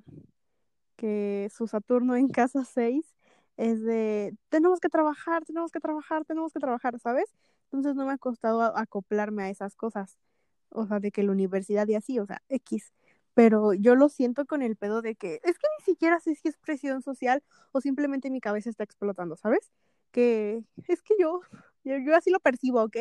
que 0.95 1.49
su 1.51 1.67
Saturno 1.67 2.15
en 2.15 2.29
casa 2.29 2.63
6 2.65 3.16
es 3.57 3.81
de, 3.83 4.35
tenemos 4.49 4.79
que 4.79 4.89
trabajar, 4.89 5.43
tenemos 5.45 5.71
que 5.71 5.79
trabajar, 5.79 6.23
tenemos 6.25 6.53
que 6.53 6.59
trabajar, 6.59 6.99
¿sabes? 6.99 7.25
Entonces 7.65 7.95
no 7.95 8.05
me 8.05 8.13
ha 8.13 8.17
costado 8.17 8.61
a- 8.61 8.79
acoplarme 8.79 9.43
a 9.43 9.49
esas 9.49 9.75
cosas. 9.75 10.17
O 10.69 10.85
sea, 10.85 10.99
de 10.99 11.11
que 11.11 11.23
la 11.23 11.31
universidad 11.31 11.87
y 11.87 11.95
así, 11.95 12.19
o 12.19 12.25
sea, 12.25 12.41
X. 12.49 12.93
Pero 13.33 13.73
yo 13.73 13.95
lo 13.95 14.09
siento 14.09 14.45
con 14.45 14.61
el 14.61 14.75
pedo 14.75 15.01
de 15.01 15.15
que 15.15 15.35
es 15.43 15.57
que 15.59 15.67
ni 15.79 15.85
siquiera 15.85 16.19
sé 16.19 16.35
si 16.35 16.47
es 16.47 16.57
presión 16.57 17.01
social 17.01 17.43
o 17.71 17.81
simplemente 17.81 18.29
mi 18.29 18.41
cabeza 18.41 18.69
está 18.69 18.83
explotando, 18.83 19.35
¿sabes? 19.37 19.71
Que 20.11 20.63
es 20.87 21.01
que 21.03 21.13
yo, 21.19 21.41
yo, 21.83 21.97
yo 21.97 22.15
así 22.15 22.29
lo 22.31 22.39
percibo, 22.39 22.83
¿ok? 22.83 22.97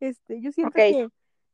Este, 0.00 0.40
yo 0.40 0.52
siento 0.52 0.72
que, 0.92 1.10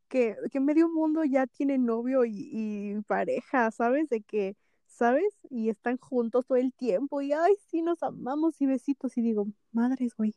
que, 0.09 0.37
que 0.51 0.61
medio 0.61 0.89
mundo 0.89 1.25
ya 1.25 1.47
tiene 1.47 1.77
novio 1.79 2.25
y, 2.25 2.49
y 2.53 3.01
pareja, 3.03 3.71
¿sabes? 3.71 4.09
De 4.09 4.21
que, 4.23 4.57
¿sabes? 4.89 5.39
Y 5.51 5.69
están 5.69 5.99
juntos 5.99 6.47
todo 6.47 6.59
el 6.59 6.73
tiempo 6.73 7.21
y, 7.21 7.33
ay, 7.33 7.55
sí, 7.69 7.83
nos 7.83 8.03
amamos 8.03 8.61
y 8.61 8.67
besitos. 8.67 9.17
Y 9.17 9.23
digo, 9.23 9.47
madres, 9.71 10.15
güey, 10.17 10.35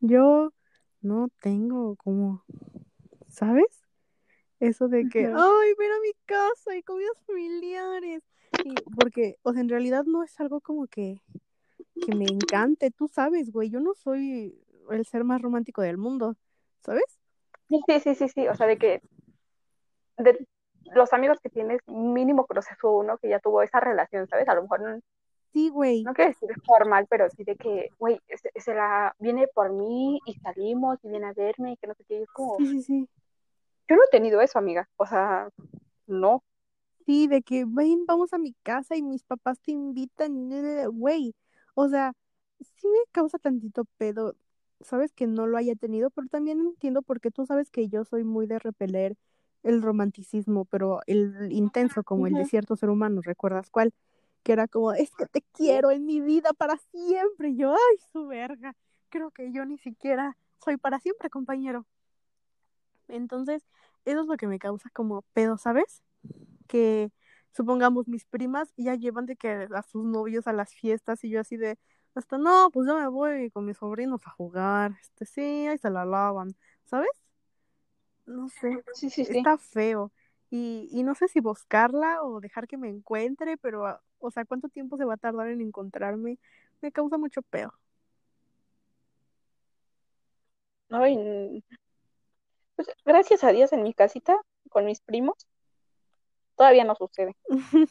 yo 0.00 0.52
no 1.00 1.28
tengo 1.40 1.96
como, 1.96 2.44
¿sabes? 3.28 3.82
Eso 4.60 4.88
de 4.88 5.08
que, 5.08 5.26
ay, 5.26 5.74
ven 5.78 5.92
a 5.92 6.00
mi 6.00 6.12
casa 6.24 6.76
y 6.76 6.82
comidas 6.82 7.18
familiares. 7.26 8.22
Y 8.64 8.74
porque, 8.96 9.36
o 9.42 9.52
sea, 9.52 9.60
en 9.60 9.68
realidad 9.68 10.04
no 10.04 10.22
es 10.22 10.38
algo 10.38 10.60
como 10.60 10.86
que, 10.86 11.20
que 12.06 12.14
me 12.14 12.26
encante, 12.26 12.90
tú 12.90 13.08
sabes, 13.08 13.50
güey, 13.50 13.70
yo 13.70 13.80
no 13.80 13.94
soy 13.94 14.56
el 14.90 15.04
ser 15.06 15.24
más 15.24 15.42
romántico 15.42 15.82
del 15.82 15.98
mundo, 15.98 16.36
¿sabes? 16.84 17.18
Sí, 17.68 17.80
sí, 17.86 18.00
sí, 18.00 18.14
sí, 18.14 18.28
sí, 18.28 18.48
o 18.48 18.54
sea, 18.54 18.66
de 18.66 18.78
que 18.78 19.02
de 20.18 20.46
los 20.92 21.12
amigos 21.12 21.40
que 21.40 21.50
tienes, 21.50 21.80
mínimo 21.86 22.46
conoces 22.46 22.76
uno 22.82 23.18
que 23.18 23.28
ya 23.28 23.40
tuvo 23.40 23.62
esa 23.62 23.80
relación, 23.80 24.28
¿sabes? 24.28 24.48
A 24.48 24.54
lo 24.54 24.62
mejor 24.62 24.80
no, 24.82 25.00
Sí, 25.52 25.70
güey. 25.70 26.06
no 26.06 26.12
quiero 26.14 26.30
decir 26.30 26.50
formal, 26.66 27.06
pero 27.10 27.28
sí 27.30 27.44
de 27.44 27.56
que, 27.56 27.88
güey, 27.98 28.20
se, 28.28 28.50
se 28.60 28.74
la 28.74 29.14
viene 29.18 29.48
por 29.48 29.72
mí 29.72 30.20
y 30.26 30.34
salimos 30.34 30.98
y 31.02 31.08
viene 31.08 31.26
a 31.28 31.32
verme 31.32 31.72
y 31.72 31.76
que 31.76 31.86
no 31.86 31.94
sé 31.94 32.04
qué, 32.06 32.18
y 32.20 32.22
es 32.22 32.30
como, 32.30 32.56
Sí, 32.56 32.66
sí, 32.66 32.82
sí. 32.82 33.08
yo 33.88 33.96
no 33.96 34.02
he 34.04 34.08
tenido 34.10 34.40
eso, 34.40 34.58
amiga, 34.58 34.88
o 34.96 35.06
sea, 35.06 35.48
no, 36.06 36.44
Sí, 37.06 37.26
de 37.28 37.42
que, 37.42 37.64
ven, 37.66 38.06
vamos 38.06 38.32
a 38.32 38.38
mi 38.38 38.54
casa 38.62 38.96
y 38.96 39.02
mis 39.02 39.24
papás 39.24 39.60
te 39.60 39.72
invitan, 39.72 40.48
güey. 40.92 41.34
O 41.74 41.88
sea, 41.88 42.14
sí 42.60 42.88
me 42.88 42.98
causa 43.12 43.38
tantito 43.38 43.84
pedo, 43.98 44.36
sabes 44.80 45.12
que 45.12 45.26
no 45.26 45.46
lo 45.46 45.58
haya 45.58 45.74
tenido, 45.74 46.08
pero 46.10 46.28
también 46.28 46.60
entiendo 46.60 47.02
porque 47.02 47.30
tú 47.30 47.44
sabes 47.46 47.70
que 47.70 47.88
yo 47.88 48.04
soy 48.04 48.24
muy 48.24 48.46
de 48.46 48.58
repeler 48.58 49.16
el 49.64 49.82
romanticismo, 49.82 50.64
pero 50.66 51.00
el 51.06 51.50
intenso 51.52 52.04
como 52.04 52.26
el 52.28 52.34
de 52.34 52.40
Ujú. 52.40 52.50
cierto 52.50 52.76
ser 52.76 52.90
humano, 52.90 53.20
¿recuerdas 53.22 53.70
cuál? 53.70 53.92
Que 54.44 54.52
era 54.52 54.68
como, 54.68 54.92
es 54.92 55.10
que 55.16 55.26
te 55.26 55.42
quiero 55.52 55.90
en 55.90 56.06
mi 56.06 56.20
vida 56.20 56.52
para 56.52 56.76
siempre. 56.76 57.50
Y 57.50 57.56
yo, 57.56 57.72
ay, 57.72 57.98
su 58.12 58.26
verga. 58.28 58.76
Creo 59.08 59.30
que 59.30 59.52
yo 59.52 59.64
ni 59.64 59.78
siquiera 59.78 60.36
soy 60.64 60.76
para 60.76 60.98
siempre, 61.00 61.30
compañero. 61.30 61.86
Entonces, 63.08 63.62
eso 64.04 64.20
es 64.20 64.26
lo 64.26 64.36
que 64.36 64.46
me 64.46 64.58
causa 64.58 64.90
como 64.90 65.22
pedo, 65.32 65.56
¿sabes? 65.58 66.02
Que 66.68 67.10
supongamos 67.52 68.08
mis 68.08 68.24
primas 68.24 68.72
ya 68.76 68.94
llevan 68.94 69.26
de 69.26 69.36
que 69.36 69.68
a 69.74 69.82
sus 69.82 70.04
novios 70.04 70.46
a 70.46 70.52
las 70.52 70.74
fiestas 70.74 71.24
y 71.24 71.30
yo 71.30 71.40
así 71.40 71.56
de, 71.56 71.78
hasta 72.14 72.38
no, 72.38 72.70
pues 72.72 72.88
yo 72.88 72.98
me 72.98 73.08
voy 73.08 73.50
con 73.50 73.64
mis 73.66 73.78
sobrinos 73.78 74.26
a 74.26 74.30
jugar, 74.30 74.92
este 75.02 75.26
sí, 75.26 75.66
ahí 75.66 75.78
se 75.78 75.90
la 75.90 76.04
lavan, 76.04 76.56
¿sabes? 76.84 77.10
No 78.26 78.48
sé, 78.48 78.82
sí, 78.94 79.10
sí, 79.10 79.24
sí, 79.24 79.36
está 79.38 79.58
feo. 79.58 80.12
Y, 80.50 80.88
y 80.92 81.02
no 81.02 81.14
sé 81.14 81.28
si 81.28 81.40
buscarla 81.40 82.22
o 82.22 82.40
dejar 82.40 82.66
que 82.66 82.76
me 82.76 82.88
encuentre, 82.88 83.56
pero, 83.56 83.86
ah, 83.86 84.00
o 84.18 84.30
sea, 84.30 84.44
¿cuánto 84.44 84.68
tiempo 84.68 84.96
se 84.96 85.04
va 85.04 85.14
a 85.14 85.18
tardar 85.18 85.48
en 85.48 85.60
encontrarme? 85.60 86.38
Me 86.80 86.92
causa 86.92 87.18
mucho 87.18 87.42
pedo. 87.42 87.72
no, 90.88 91.08
y, 91.08 91.64
pues 92.76 92.88
gracias 93.04 93.42
a 93.44 93.52
Dios 93.52 93.72
en 93.72 93.82
mi 93.82 93.94
casita, 93.94 94.36
con 94.70 94.84
mis 94.84 95.00
primos, 95.00 95.34
todavía 96.56 96.84
no 96.84 96.94
sucede, 96.94 97.36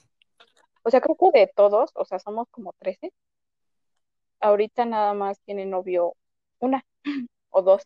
o 0.84 0.90
sea, 0.90 1.02
creo 1.02 1.18
que 1.18 1.40
de 1.40 1.52
todos, 1.54 1.92
o 1.96 2.06
sea, 2.06 2.20
somos 2.20 2.48
como 2.50 2.74
13, 2.80 3.12
ahorita 4.40 4.86
nada 4.86 5.14
más 5.14 5.40
tiene 5.42 5.66
novio 5.66 6.16
una 6.60 6.86
o 7.50 7.62
dos, 7.62 7.86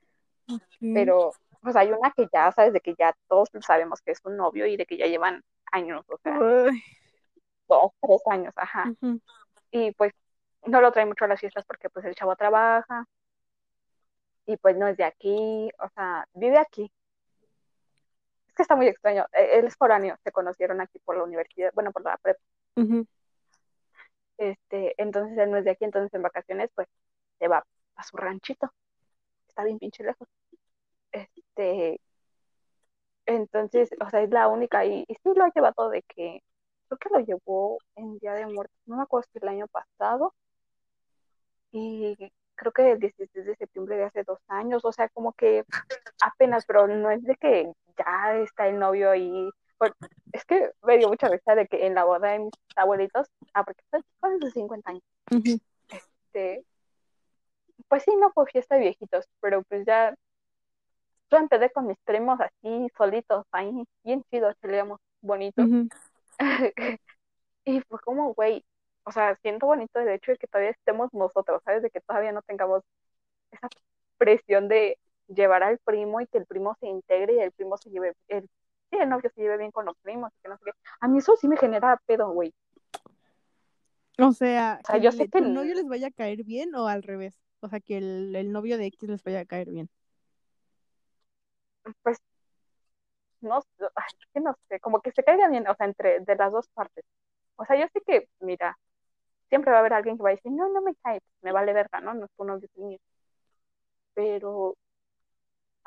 pero 0.79 1.33
pues 1.67 1.75
hay 1.75 1.91
una 1.91 2.11
que 2.11 2.27
ya 2.33 2.51
sabes 2.53 2.73
de 2.73 2.79
que 2.81 2.95
ya 2.97 3.13
todos 3.27 3.49
sabemos 3.61 4.01
que 4.01 4.11
es 4.11 4.21
un 4.23 4.37
novio 4.37 4.65
y 4.67 4.77
de 4.77 4.85
que 4.85 4.97
ya 4.97 5.05
llevan 5.07 5.43
años, 5.71 6.05
o 6.09 6.17
sea, 6.23 6.39
dos, 7.67 7.91
tres 8.01 8.21
años, 8.27 8.53
ajá. 8.55 8.93
Y 9.71 9.91
pues 9.93 10.13
no 10.65 10.81
lo 10.81 10.91
trae 10.91 11.05
mucho 11.05 11.25
a 11.25 11.27
las 11.27 11.39
fiestas 11.39 11.65
porque 11.65 11.89
pues 11.89 12.05
el 12.05 12.15
chavo 12.15 12.35
trabaja 12.35 13.05
y 14.45 14.57
pues 14.57 14.77
no 14.77 14.87
es 14.87 14.97
de 14.97 15.03
aquí, 15.03 15.69
o 15.79 15.89
sea, 15.95 16.25
vive 16.33 16.57
aquí. 16.57 16.91
Es 18.47 18.55
que 18.55 18.63
está 18.63 18.75
muy 18.75 18.87
extraño. 18.87 19.25
E- 19.33 19.59
Él 19.59 19.65
es 19.67 19.75
foráneo, 19.75 20.17
se 20.23 20.31
conocieron 20.31 20.81
aquí 20.81 20.99
por 20.99 21.17
la 21.17 21.23
universidad, 21.23 21.71
bueno, 21.73 21.91
por 21.91 22.03
la 22.03 22.17
prepa. 22.17 22.39
Este, 24.37 24.93
entonces 25.01 25.37
él 25.37 25.51
no 25.51 25.57
es 25.57 25.65
de 25.65 25.71
aquí, 25.71 25.85
entonces 25.85 26.13
en 26.13 26.21
vacaciones 26.23 26.69
pues 26.75 26.87
se 27.39 27.47
va 27.47 27.63
a 27.95 28.03
su 28.03 28.17
ranchito. 28.17 28.71
Está 29.47 29.63
bien 29.65 29.79
pinche 29.79 30.03
lejos. 30.03 30.27
Este, 31.57 31.99
entonces, 33.25 33.89
o 33.99 34.09
sea, 34.09 34.21
es 34.21 34.29
la 34.29 34.47
única 34.47 34.85
y, 34.85 35.03
y 35.07 35.15
sí 35.15 35.29
lo 35.35 35.43
ha 35.43 35.51
llevado 35.53 35.89
de 35.89 36.03
que 36.03 36.43
creo 36.87 36.97
que 36.99 37.09
lo 37.09 37.19
llevó 37.19 37.79
en 37.95 38.17
Día 38.19 38.33
de 38.33 38.45
Muertos, 38.45 38.77
no 38.85 38.97
me 38.97 39.03
acuerdo 39.03 39.27
si 39.33 39.39
el 39.41 39.47
año 39.49 39.67
pasado 39.67 40.33
y 41.71 42.15
creo 42.55 42.71
que 42.71 42.91
el 42.91 42.99
16 42.99 43.45
de 43.45 43.55
septiembre 43.55 43.97
de 43.97 44.05
hace 44.05 44.23
dos 44.23 44.39
años, 44.47 44.85
o 44.85 44.91
sea, 44.91 45.09
como 45.09 45.33
que 45.33 45.65
apenas, 46.21 46.65
pero 46.65 46.87
no 46.87 47.11
es 47.11 47.23
de 47.23 47.35
que 47.35 47.71
ya 47.97 48.35
está 48.37 48.67
el 48.67 48.79
novio 48.79 49.11
ahí. 49.11 49.49
Pues, 49.77 49.91
es 50.31 50.45
que 50.45 50.71
me 50.83 50.97
dio 50.97 51.09
mucha 51.09 51.27
risa 51.27 51.55
de 51.55 51.67
que 51.67 51.85
en 51.85 51.93
la 51.95 52.05
boda 52.05 52.29
de 52.31 52.39
mis 52.39 52.53
abuelitos, 52.75 53.27
ah, 53.53 53.63
porque 53.63 53.83
son 53.91 54.39
sus 54.41 54.53
50 54.53 54.89
años, 54.89 55.03
este, 55.89 56.65
pues 57.87 58.03
sí, 58.03 58.15
no 58.15 58.31
fue 58.31 58.45
fiesta 58.47 58.75
de 58.75 58.81
viejitos, 58.81 59.25
pero 59.41 59.61
pues 59.63 59.85
ya 59.85 60.15
yo 61.31 61.37
empecé 61.37 61.71
con 61.71 61.87
mis 61.87 61.97
primos 62.05 62.39
así, 62.39 62.87
solitos, 62.97 63.45
ahí, 63.51 63.71
bien 64.03 64.23
chidos, 64.31 64.55
cheleamos 64.61 64.99
bonito. 65.21 65.63
ujú. 65.63 65.89
y 67.65 67.81
fue 67.81 67.99
como, 68.01 68.33
güey, 68.33 68.65
o 69.05 69.11
sea, 69.11 69.35
siento 69.41 69.67
bonito 69.67 69.99
el 69.99 70.09
hecho 70.09 70.31
de 70.31 70.37
que 70.37 70.47
todavía 70.47 70.71
estemos 70.71 71.13
nosotros, 71.13 71.61
¿sabes? 71.65 71.83
De 71.83 71.89
que 71.91 72.01
todavía 72.01 72.31
no 72.31 72.41
tengamos 72.43 72.83
esa 73.51 73.69
presión 74.17 74.67
de 74.69 74.99
llevar 75.27 75.63
al 75.63 75.79
primo 75.79 76.21
y 76.21 76.27
que 76.27 76.39
el 76.39 76.45
primo 76.47 76.75
se 76.81 76.87
integre 76.87 77.35
y 77.35 77.39
el 77.39 77.51
primo 77.53 77.77
se 77.77 77.89
lleve, 77.91 78.13
el, 78.29 78.43
sí, 78.91 78.97
el 78.99 79.09
novio 79.09 79.31
se 79.35 79.41
lleve 79.41 79.57
bien 79.57 79.71
con 79.71 79.85
los 79.85 79.97
primos 80.03 80.31
y 80.37 80.41
que 80.43 80.49
no 80.49 80.57
sé 80.57 80.65
qué. 80.65 80.71
A 81.01 81.07
mí 81.07 81.19
eso 81.19 81.35
sí 81.37 81.47
me 81.49 81.57
genera 81.57 81.99
pedo, 82.07 82.31
güey. 82.31 82.53
O 84.19 84.31
sea, 84.33 84.83
O 84.83 84.87
sea, 84.87 84.97
que 84.97 85.03
yo 85.03 85.11
sé 85.11 85.25
le- 85.25 85.29
que 85.29 85.43
tu 85.43 85.45
novio 85.45 85.75
les 85.75 85.87
vaya 85.87 86.07
a 86.07 86.11
caer 86.11 86.43
bien 86.43 86.73
o 86.75 86.87
al 86.87 87.03
revés. 87.03 87.39
O 87.59 87.69
sea, 87.69 87.79
que 87.79 87.97
el, 87.97 88.35
el 88.35 88.51
novio 88.51 88.77
de 88.77 88.85
X 88.87 89.09
les 89.09 89.23
vaya 89.23 89.41
a 89.41 89.45
caer 89.45 89.69
bien. 89.71 89.89
Pues 92.03 92.19
no, 93.41 93.61
ay, 93.95 94.41
no 94.43 94.55
sé, 94.69 94.79
como 94.79 95.01
que 95.01 95.11
se 95.11 95.23
caigan 95.23 95.51
bien, 95.51 95.67
o 95.67 95.75
sea, 95.75 95.85
entre 95.85 96.19
de 96.21 96.35
las 96.35 96.51
dos 96.51 96.67
partes. 96.69 97.05
O 97.55 97.65
sea, 97.65 97.77
yo 97.79 97.87
sé 97.93 98.01
que, 98.05 98.29
mira, 98.39 98.77
siempre 99.49 99.71
va 99.71 99.77
a 99.77 99.79
haber 99.81 99.93
alguien 99.93 100.17
que 100.17 100.23
va 100.23 100.29
a 100.29 100.33
decir, 100.33 100.51
no, 100.51 100.69
no 100.69 100.81
me 100.81 100.95
cae, 100.95 101.21
me 101.41 101.51
vale 101.51 101.73
verga, 101.73 102.01
¿no? 102.01 102.13
No 102.13 102.25
es 102.57 102.63
es 102.63 102.77
mío. 102.77 102.99
Pero 104.13 104.75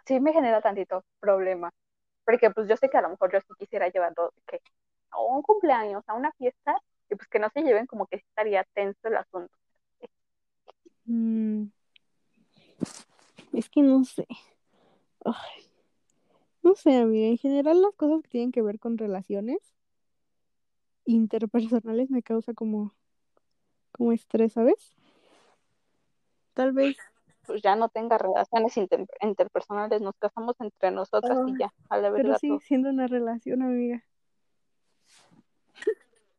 sí 0.07 0.21
me 0.21 0.33
genera 0.33 0.61
tantito 0.61 1.05
problema. 1.21 1.71
Porque 2.25 2.51
pues 2.51 2.69
yo 2.69 2.77
sé 2.77 2.89
que 2.89 2.99
a 2.99 3.03
lo 3.03 3.11
mejor 3.11 3.33
yo 3.33 3.41
sí 3.41 3.55
quisiera 3.59 3.89
llevarlo 3.89 4.33
que 4.47 4.61
a 5.11 5.21
un 5.21 5.43
cumpleaños, 5.43 6.05
a 6.07 6.15
una 6.15 6.33
fiesta, 6.33 6.77
y 7.09 7.17
pues 7.17 7.29
que 7.29 7.39
no 7.39 7.51
se 7.51 7.63
lleven 7.63 7.87
como 7.87 8.07
que 8.07 8.17
estaría 8.17 8.65
tenso 8.75 9.09
el 9.09 9.17
asunto. 9.17 9.57
Mm, 11.07 11.65
es 13.53 13.69
que 13.69 13.83
no 13.83 14.05
sé. 14.05 14.27
Ay, 15.25 15.70
no 16.71 16.77
sé, 16.77 16.97
amiga. 16.97 17.27
En 17.27 17.37
general, 17.37 17.83
las 17.83 17.95
cosas 17.97 18.23
que 18.23 18.29
tienen 18.29 18.53
que 18.53 18.63
ver 18.63 18.79
con 18.79 18.97
relaciones 18.97 19.59
interpersonales 21.05 22.11
me 22.11 22.23
causa 22.23 22.55
como, 22.55 22.95
como 23.91 24.13
estrés, 24.13 24.53
¿sabes? 24.53 24.97
Tal 26.55 26.73
vez. 26.73 26.97
Pues 27.45 27.61
ya 27.61 27.75
no 27.75 27.89
tenga 27.89 28.19
relaciones 28.19 28.77
inter 28.77 29.05
interpersonales, 29.21 30.01
nos 30.01 30.15
casamos 30.17 30.55
entre 30.61 30.93
nosotras 30.93 31.39
y 31.49 31.51
Ay, 31.53 31.59
ya, 31.59 31.75
a 31.89 31.97
la 31.97 32.13
pero 32.13 32.23
verdad 32.23 32.39
sigue 32.39 32.53
todo. 32.53 32.61
siendo 32.61 32.91
una 32.91 33.09
relación, 33.09 33.63
amiga. 33.63 34.05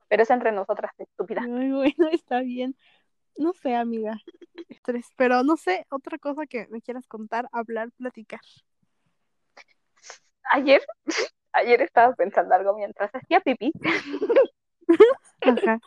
Pero 0.07 0.23
es 0.23 0.29
entre 0.29 0.53
nosotras, 0.53 0.93
estúpida. 0.97 1.41
Ay, 1.43 1.71
bueno, 1.71 2.07
está 2.13 2.39
bien. 2.39 2.77
No 3.37 3.51
sé, 3.51 3.75
amiga. 3.75 4.17
Estrés. 4.69 5.07
Pero 5.17 5.43
no 5.43 5.57
sé, 5.57 5.85
otra 5.89 6.17
cosa 6.17 6.45
que 6.45 6.67
me 6.69 6.81
quieras 6.81 7.05
contar, 7.07 7.49
hablar, 7.51 7.91
platicar. 7.91 8.39
Ayer, 10.51 10.81
ayer 11.53 11.81
estaba 11.81 12.13
pensando 12.15 12.53
algo 12.55 12.75
mientras 12.75 13.11
hacía 13.13 13.39
pipí, 13.41 13.71
Ajá. 15.41 15.79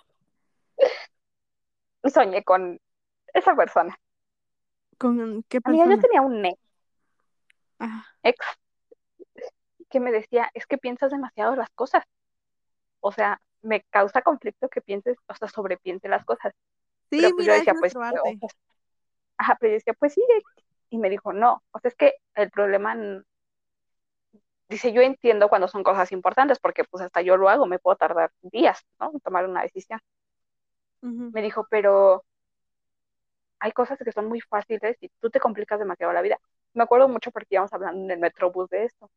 soñé 2.14 2.44
con 2.44 2.78
esa 3.34 3.54
persona. 3.56 3.98
¿Con 4.98 5.42
qué 5.48 5.60
Amiga, 5.64 5.84
yo 5.86 5.90
persona? 5.90 6.02
tenía 6.02 6.22
un 6.22 6.44
ex, 6.46 6.58
Ah, 7.78 8.04
ex 8.24 8.38
que 9.90 10.00
me 10.00 10.12
decía, 10.12 10.50
es 10.54 10.66
que 10.66 10.78
piensas 10.78 11.10
demasiado 11.10 11.56
las 11.56 11.70
cosas. 11.70 12.04
O 13.00 13.12
sea, 13.12 13.40
me 13.62 13.82
causa 13.90 14.22
conflicto 14.22 14.68
que 14.68 14.80
pienses, 14.80 15.16
o 15.28 15.34
sea, 15.34 15.48
sobrepiense 15.48 16.08
las 16.08 16.24
cosas. 16.24 16.52
Sí, 17.10 17.18
Pero 17.22 17.34
pues 17.36 17.46
yo 17.46 17.52
decía, 17.54 17.74
pues, 17.80 17.92
sea, 17.94 18.10
ajá, 19.38 19.56
pero 19.60 19.70
yo 19.72 19.74
decía, 19.74 19.94
pues 19.94 20.14
sí. 20.14 20.22
Y 20.90 20.98
me 20.98 21.10
dijo, 21.10 21.32
no, 21.32 21.62
o 21.72 21.78
sea, 21.80 21.88
es 21.88 21.94
que 21.96 22.14
el 22.34 22.50
problema, 22.50 22.96
dice, 24.68 24.92
yo 24.92 25.02
entiendo 25.02 25.48
cuando 25.48 25.68
son 25.68 25.82
cosas 25.84 26.12
importantes, 26.12 26.58
porque 26.60 26.84
pues 26.84 27.02
hasta 27.04 27.22
yo 27.22 27.36
lo 27.36 27.48
hago, 27.48 27.66
me 27.66 27.78
puedo 27.78 27.96
tardar 27.96 28.32
días, 28.42 28.80
¿no? 29.00 29.10
En 29.14 29.20
tomar 29.20 29.48
una 29.48 29.62
decisión. 29.62 30.00
Me 31.32 31.42
dijo, 31.42 31.66
pero 31.70 32.24
hay 33.60 33.72
cosas 33.72 33.98
que 34.04 34.12
son 34.12 34.26
muy 34.28 34.40
fáciles 34.40 34.96
y 35.00 35.08
tú 35.20 35.30
te 35.30 35.40
complicas 35.40 35.78
demasiado 35.78 36.12
la 36.12 36.22
vida. 36.22 36.38
Me 36.74 36.84
acuerdo 36.84 37.08
mucho 37.08 37.30
porque 37.32 37.54
íbamos 37.56 37.72
hablando 37.72 38.04
en 38.04 38.10
el 38.12 38.18
metrobús 38.18 38.68
de 38.70 38.84
esto. 38.84 39.10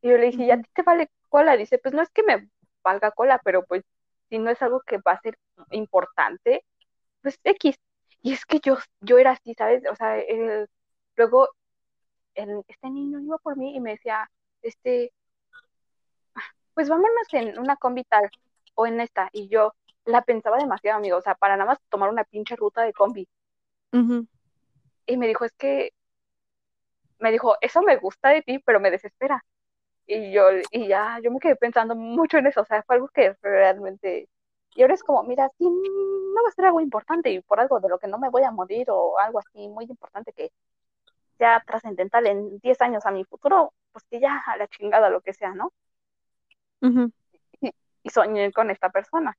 Y 0.00 0.10
yo 0.10 0.18
le 0.18 0.26
dije, 0.26 0.44
¿y 0.44 0.50
a 0.50 0.56
ti 0.60 0.68
te 0.74 0.82
vale 0.82 1.10
cola? 1.28 1.56
Dice, 1.56 1.78
pues 1.78 1.94
no 1.94 2.02
es 2.02 2.10
que 2.10 2.22
me 2.22 2.48
valga 2.82 3.10
cola, 3.12 3.40
pero 3.44 3.64
pues 3.64 3.84
si 4.28 4.38
no 4.38 4.50
es 4.50 4.60
algo 4.62 4.80
que 4.82 4.98
va 4.98 5.12
a 5.12 5.20
ser 5.20 5.38
importante, 5.70 6.64
pues 7.22 7.38
X. 7.44 7.76
Y 8.22 8.32
es 8.34 8.46
que 8.46 8.60
yo, 8.60 8.78
yo 9.00 9.18
era 9.18 9.32
así, 9.32 9.54
¿sabes? 9.56 9.84
O 9.90 9.96
sea, 9.96 10.18
el- 10.20 10.68
luego 11.16 11.48
el- 12.34 12.62
este 12.68 12.90
niño 12.90 13.20
iba 13.20 13.38
por 13.38 13.56
mí 13.56 13.76
y 13.76 13.80
me 13.80 13.92
decía, 13.92 14.30
este, 14.62 15.12
pues 16.74 16.88
vámonos 16.88 17.32
en 17.32 17.58
una 17.58 17.76
combi 17.76 18.04
tal 18.04 18.30
o 18.74 18.86
en 18.86 19.00
esta. 19.00 19.28
Y 19.32 19.48
yo 19.48 19.74
la 20.04 20.22
pensaba 20.22 20.58
demasiado, 20.58 20.98
amigo, 20.98 21.18
o 21.18 21.22
sea, 21.22 21.34
para 21.34 21.56
nada 21.56 21.70
más 21.70 21.78
tomar 21.88 22.10
una 22.10 22.24
pinche 22.24 22.56
ruta 22.56 22.82
de 22.82 22.92
combi. 22.92 23.28
Y 25.06 25.16
me 25.16 25.26
dijo, 25.28 25.44
es 25.44 25.52
que, 25.52 25.92
me 27.18 27.30
dijo, 27.32 27.56
eso 27.60 27.82
me 27.82 27.96
gusta 27.96 28.30
de 28.30 28.42
ti, 28.42 28.58
pero 28.58 28.80
me 28.80 28.90
desespera. 28.90 29.44
Y 30.06 30.32
yo, 30.32 30.44
y 30.72 30.88
ya, 30.88 31.20
yo 31.22 31.30
me 31.30 31.40
quedé 31.40 31.56
pensando 31.56 31.94
mucho 31.96 32.38
en 32.38 32.46
eso, 32.48 32.62
o 32.62 32.64
sea, 32.64 32.82
fue 32.84 32.96
algo 32.96 33.08
que 33.08 33.34
realmente, 33.42 34.28
y 34.74 34.82
ahora 34.82 34.94
es 34.94 35.02
como, 35.04 35.22
mira, 35.24 35.48
si 35.58 35.64
no 35.64 36.42
va 36.42 36.48
a 36.48 36.52
ser 36.52 36.66
algo 36.66 36.80
importante 36.80 37.30
y 37.30 37.40
por 37.42 37.60
algo 37.60 37.80
de 37.80 37.88
lo 37.88 37.98
que 37.98 38.08
no 38.08 38.18
me 38.18 38.30
voy 38.30 38.42
a 38.44 38.50
morir 38.50 38.90
o 38.90 39.18
algo 39.18 39.38
así 39.40 39.68
muy 39.68 39.84
importante 39.86 40.32
que 40.32 40.50
sea 41.38 41.62
trascendental 41.66 42.26
en 42.26 42.58
10 42.60 42.80
años 42.80 43.06
a 43.06 43.10
mi 43.10 43.24
futuro, 43.24 43.72
pues 43.92 44.04
que 44.10 44.20
ya 44.20 44.42
a 44.46 44.56
la 44.56 44.68
chingada 44.68 45.10
lo 45.10 45.20
que 45.20 45.32
sea, 45.32 45.54
¿no? 45.54 45.72
Y, 47.60 47.70
y 48.02 48.10
soñé 48.10 48.52
con 48.52 48.70
esta 48.70 48.90
persona. 48.90 49.36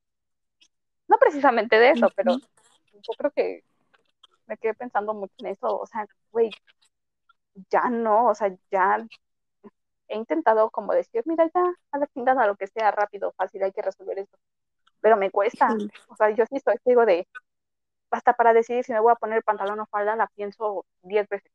No 1.08 1.18
precisamente 1.18 1.78
de 1.78 1.90
eso, 1.90 2.08
pero 2.16 2.36
yo 2.36 3.12
creo 3.18 3.30
que 3.30 3.64
me 4.46 4.56
quedé 4.56 4.74
pensando 4.74 5.14
mucho 5.14 5.34
en 5.38 5.46
eso, 5.46 5.78
o 5.78 5.86
sea, 5.86 6.06
güey, 6.30 6.50
ya 7.70 7.88
no, 7.90 8.26
o 8.26 8.34
sea, 8.34 8.54
ya 8.70 9.06
he 10.08 10.16
intentado 10.16 10.70
como 10.70 10.92
decir, 10.92 11.22
mira, 11.26 11.50
ya 11.54 11.72
a 11.92 11.98
la 11.98 12.06
chingada 12.08 12.46
lo 12.46 12.56
que 12.56 12.66
sea 12.66 12.90
rápido, 12.90 13.32
fácil, 13.36 13.62
hay 13.62 13.72
que 13.72 13.82
resolver 13.82 14.18
esto 14.18 14.38
pero 15.04 15.18
me 15.18 15.30
cuesta. 15.30 15.68
O 16.08 16.16
sea, 16.16 16.30
yo 16.30 16.46
sí 16.46 16.56
estoy 16.56 16.76
digo 16.86 17.04
de, 17.04 17.28
hasta 18.10 18.32
para 18.32 18.54
decidir 18.54 18.84
si 18.84 18.94
me 18.94 19.00
voy 19.00 19.12
a 19.12 19.16
poner 19.16 19.44
pantalón 19.44 19.78
o 19.78 19.84
falda, 19.84 20.16
la 20.16 20.28
pienso 20.28 20.86
diez 21.02 21.28
veces. 21.28 21.52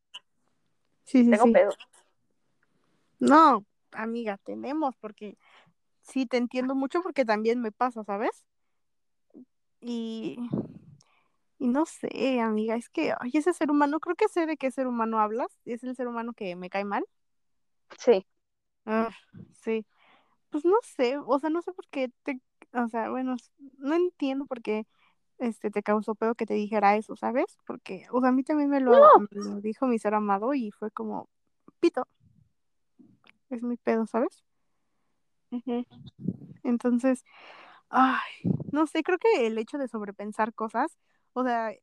Sí, 1.10 1.24
sí, 1.26 1.32
Tengo 1.32 1.46
sí. 1.46 1.54
pedo. 1.54 1.72
No, 3.20 3.66
amiga, 3.92 4.38
tenemos, 4.44 4.96
porque 4.98 5.38
sí 6.02 6.28
te 6.28 6.38
entiendo 6.38 6.76
mucho 6.76 7.02
porque 7.02 7.26
también 7.26 7.62
me 7.62 7.72
pasa, 7.72 8.04
¿sabes? 8.04 8.46
Y, 9.82 10.38
y 11.58 11.68
no 11.68 11.86
sé, 11.88 12.40
amiga, 12.42 12.76
es 12.76 12.90
que, 12.90 13.14
ay, 13.20 13.32
ese 13.34 13.54
ser 13.54 13.72
humano, 13.72 14.00
creo 14.00 14.16
que 14.16 14.28
sé 14.28 14.46
de 14.46 14.58
qué 14.58 14.70
ser 14.72 14.86
humano 14.88 15.20
hablas, 15.20 15.48
es 15.66 15.84
el 15.84 15.96
ser 15.96 16.08
humano 16.08 16.34
que 16.34 16.56
me 16.56 16.70
cae 16.70 16.86
mal. 16.86 17.04
Sí. 17.98 18.26
Ah, 18.86 19.10
sí, 19.64 19.86
pues 20.50 20.66
no 20.66 20.76
sé, 20.84 21.18
o 21.18 21.40
sea, 21.40 21.50
no 21.50 21.62
sé 21.62 21.74
por 21.74 21.88
qué 21.90 22.12
te, 22.24 22.42
o 22.74 22.88
sea, 22.88 23.10
bueno, 23.10 23.36
no 23.80 23.96
entiendo 23.96 24.46
por 24.46 24.62
qué 24.62 24.86
este 25.40 25.72
te 25.72 25.84
causó 25.84 26.16
pedo 26.16 26.36
que 26.36 26.46
te 26.46 26.54
dijera 26.54 26.96
eso, 26.96 27.16
¿sabes? 27.16 27.58
Porque, 27.66 28.06
o 28.12 28.20
sea, 28.20 28.30
a 28.30 28.32
mí 28.32 28.44
también 28.44 28.70
me 28.70 28.80
lo, 28.80 28.92
No. 28.92 29.00
me 29.32 29.44
lo 29.44 29.62
dijo 29.62 29.88
mi 29.88 29.98
ser 30.00 30.14
amado 30.14 30.54
y 30.54 30.72
fue 30.72 30.92
como, 30.92 31.30
pito, 31.80 32.08
es 33.50 33.64
mi 33.64 33.78
pedo, 33.78 34.06
¿sabes? 34.06 34.44
Entonces, 36.64 37.24
ay, 37.90 38.30
no 38.72 38.86
sé, 38.86 39.02
creo 39.04 39.18
que 39.18 39.48
el 39.48 39.58
hecho 39.58 39.78
de 39.78 39.88
sobrepensar 39.88 40.54
cosas, 40.54 40.98
o 41.34 41.44
sea, 41.44 41.74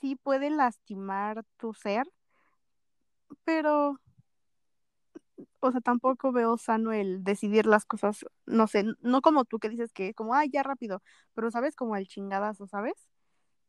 sí 0.00 0.16
puede 0.16 0.50
lastimar 0.50 1.44
tu 1.56 1.72
ser, 1.72 2.06
pero, 3.44 3.98
o 5.60 5.72
sea, 5.72 5.80
tampoco 5.80 6.32
veo 6.32 6.56
sano 6.56 6.92
el 6.92 7.24
decidir 7.24 7.66
las 7.66 7.84
cosas, 7.84 8.24
no 8.46 8.66
sé, 8.66 8.84
no 9.00 9.20
como 9.20 9.44
tú 9.44 9.58
que 9.58 9.68
dices 9.68 9.92
que 9.92 10.14
como, 10.14 10.34
ay, 10.34 10.50
ya 10.50 10.62
rápido, 10.62 11.02
pero 11.34 11.50
sabes, 11.50 11.76
como 11.76 11.96
el 11.96 12.06
chingadazo, 12.06 12.66
¿sabes? 12.66 12.94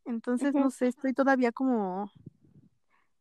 Entonces, 0.05 0.53
no 0.53 0.69
sé, 0.69 0.87
estoy 0.87 1.13
todavía 1.13 1.51
como, 1.51 2.11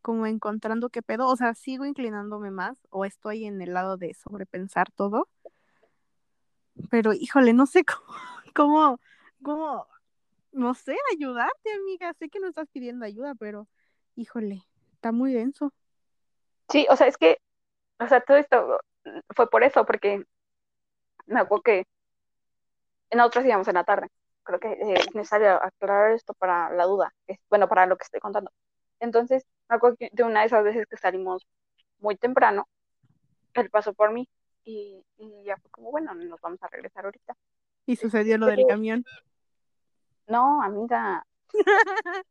como 0.02 0.26
encontrando 0.26 0.90
qué 0.90 1.02
pedo, 1.02 1.26
o 1.28 1.36
sea, 1.36 1.54
sigo 1.54 1.86
inclinándome 1.86 2.50
más 2.50 2.76
o 2.90 3.04
estoy 3.04 3.46
en 3.46 3.62
el 3.62 3.72
lado 3.72 3.96
de 3.96 4.12
sobrepensar 4.14 4.90
todo, 4.92 5.28
pero 6.90 7.12
híjole, 7.12 7.52
no 7.52 7.66
sé 7.66 7.84
cómo, 7.86 8.18
cómo, 8.54 9.00
cómo, 9.42 9.86
no 10.52 10.74
sé, 10.74 10.96
ayudarte, 11.12 11.72
amiga, 11.72 12.12
sé 12.14 12.28
que 12.28 12.40
no 12.40 12.48
estás 12.48 12.68
pidiendo 12.68 13.04
ayuda, 13.04 13.34
pero 13.34 13.68
híjole, 14.16 14.62
está 14.92 15.12
muy 15.12 15.32
denso. 15.32 15.72
Sí, 16.68 16.86
o 16.90 16.96
sea, 16.96 17.06
es 17.06 17.16
que, 17.16 17.38
o 17.98 18.08
sea, 18.08 18.20
todo 18.22 18.36
esto 18.38 18.80
fue 19.34 19.48
por 19.50 19.64
eso, 19.64 19.84
porque 19.86 20.24
me 21.26 21.40
acuerdo 21.40 21.62
que 21.62 21.86
nosotros 23.12 23.44
íbamos 23.46 23.68
en 23.68 23.74
la 23.74 23.84
tarde. 23.84 24.08
Creo 24.44 24.60
que 24.60 24.72
eh, 24.72 24.94
es 24.94 25.14
necesario 25.14 25.62
aclarar 25.62 26.12
esto 26.12 26.34
para 26.34 26.70
la 26.70 26.84
duda, 26.84 27.14
es, 27.26 27.38
bueno, 27.50 27.68
para 27.68 27.86
lo 27.86 27.96
que 27.96 28.04
estoy 28.04 28.20
contando. 28.20 28.50
Entonces, 29.00 29.46
me 29.68 29.76
acuerdo 29.76 29.96
que 29.98 30.10
de 30.12 30.22
una 30.24 30.40
de 30.40 30.46
esas 30.46 30.64
veces 30.64 30.86
que 30.88 30.96
salimos 30.96 31.46
muy 31.98 32.16
temprano, 32.16 32.68
él 33.54 33.70
pasó 33.70 33.94
por 33.94 34.12
mí 34.12 34.28
y, 34.64 35.04
y 35.18 35.44
ya 35.44 35.56
fue 35.58 35.70
como, 35.70 35.90
bueno, 35.90 36.14
nos 36.14 36.40
vamos 36.40 36.62
a 36.62 36.68
regresar 36.68 37.04
ahorita. 37.06 37.34
Y 37.86 37.96
sucedió 37.96 38.34
Este, 38.34 38.38
lo 38.38 38.46
del 38.46 38.66
camión. 38.66 39.04
no, 40.26 40.62
amiga, 40.62 41.26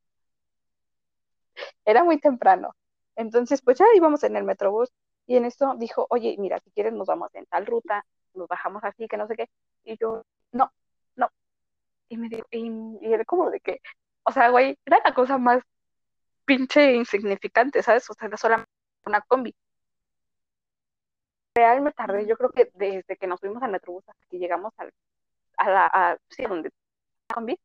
era 1.86 2.04
muy 2.04 2.20
temprano. 2.20 2.76
Entonces, 3.16 3.62
pues 3.62 3.78
ya 3.78 3.86
íbamos 3.96 4.24
en 4.24 4.36
el 4.36 4.44
metrobús 4.44 4.90
y 5.28 5.38
en 5.38 5.46
esto 5.46 5.76
dijo, 5.78 6.08
oye, 6.10 6.36
mira, 6.40 6.60
si 6.60 6.72
quieres 6.72 6.94
nos 6.94 7.08
vamos 7.08 7.34
en 7.36 7.46
tal 7.46 7.66
ruta, 7.66 8.06
nos 8.34 8.48
bajamos 8.48 8.84
así, 8.84 9.08
que 9.08 9.18
no 9.18 9.28
sé 9.28 9.36
qué. 9.36 9.50
Y 9.86 9.98
yo, 9.98 10.24
no, 10.52 10.72
no. 11.16 11.30
Y 12.10 12.18
me 12.18 12.30
dijo, 12.30 12.48
y, 12.52 12.70
y 13.02 13.14
era 13.14 13.26
como 13.26 13.50
de 13.52 13.60
que, 13.62 13.82
o 14.24 14.32
sea, 14.32 14.50
güey, 14.50 14.78
era 14.86 15.00
la 15.06 15.14
cosa 15.14 15.38
más 15.38 15.64
pinche 16.46 16.94
insignificante, 16.94 17.84
¿sabes? 17.84 18.10
O 18.10 18.14
sea, 18.14 18.28
era 18.28 18.38
solamente 18.38 18.72
una 19.06 19.22
combi. 19.22 19.56
Real 21.56 21.82
me 21.82 21.92
tardé, 21.92 22.26
yo 22.28 22.36
creo 22.38 22.50
que 22.52 22.72
desde 22.74 23.16
que 23.18 23.28
nos 23.28 23.40
subimos 23.40 23.62
al 23.64 23.72
metrobús 23.72 24.04
hasta 24.08 24.26
que 24.30 24.40
llegamos 24.40 24.74
al, 24.78 24.92
a 25.58 25.70
la, 25.70 25.86
a, 25.88 26.18
sí, 26.30 26.44
donde 26.44 26.70
la 27.30 27.36
combi, 27.36 27.60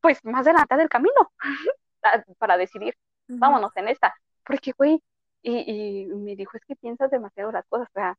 pues 0.00 0.24
más 0.24 0.44
de 0.44 0.52
la 0.52 0.60
mitad 0.60 0.76
del 0.76 0.88
camino 0.88 1.32
para 2.38 2.56
decidir, 2.56 2.96
vámonos 3.28 3.76
en 3.76 3.88
esta. 3.88 4.14
Porque, 4.44 4.72
güey, 4.76 5.02
y, 5.44 6.02
y 6.02 6.06
me 6.06 6.36
dijo, 6.36 6.56
es 6.56 6.64
que 6.64 6.76
piensas 6.76 7.10
demasiado 7.10 7.52
las 7.52 7.66
cosas, 7.66 7.88
o 7.90 7.92
sea, 7.92 8.18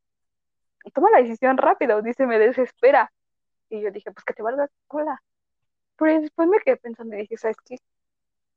toma 0.91 1.09
la 1.11 1.21
decisión 1.21 1.57
rápido, 1.57 2.01
dice, 2.01 2.25
me 2.25 2.39
desespera. 2.39 3.11
Y 3.69 3.81
yo 3.81 3.91
dije, 3.91 4.11
pues 4.11 4.23
que 4.23 4.33
te 4.33 4.43
valga 4.43 4.69
cola. 4.87 5.21
Pero 5.97 6.21
después 6.21 6.47
me 6.47 6.59
quedé 6.59 6.77
pensando 6.77 7.15
y 7.15 7.21
dije, 7.21 7.37
¿sabes 7.37 7.57
qué? 7.65 7.77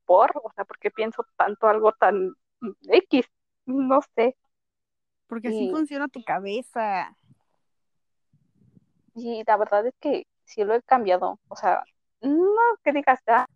Por, 0.04 0.32
o 0.42 0.50
sea, 0.54 0.64
¿por 0.64 0.78
qué 0.78 0.90
pienso 0.90 1.24
tanto 1.36 1.68
algo 1.68 1.92
tan 1.92 2.34
X? 2.88 3.26
No 3.66 4.00
sé. 4.14 4.36
Porque 5.26 5.48
así 5.48 5.68
Y, 5.68 5.70
funciona 5.70 6.08
tu 6.08 6.22
cabeza. 6.24 7.14
y 9.14 9.42
la 9.46 9.56
verdad 9.56 9.86
es 9.86 9.94
que 10.00 10.26
sí 10.44 10.64
lo 10.64 10.74
he 10.74 10.82
cambiado. 10.82 11.38
O 11.48 11.56
sea, 11.56 11.84
no 12.20 12.76
que 12.82 12.92
digas, 12.92 13.20
ah, 13.26 13.46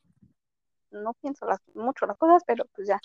no 0.90 1.14
pienso 1.14 1.46
las, 1.46 1.60
mucho 1.74 2.06
las 2.06 2.16
cosas, 2.18 2.42
pero 2.46 2.66
pues 2.74 2.86
ya, 2.86 3.00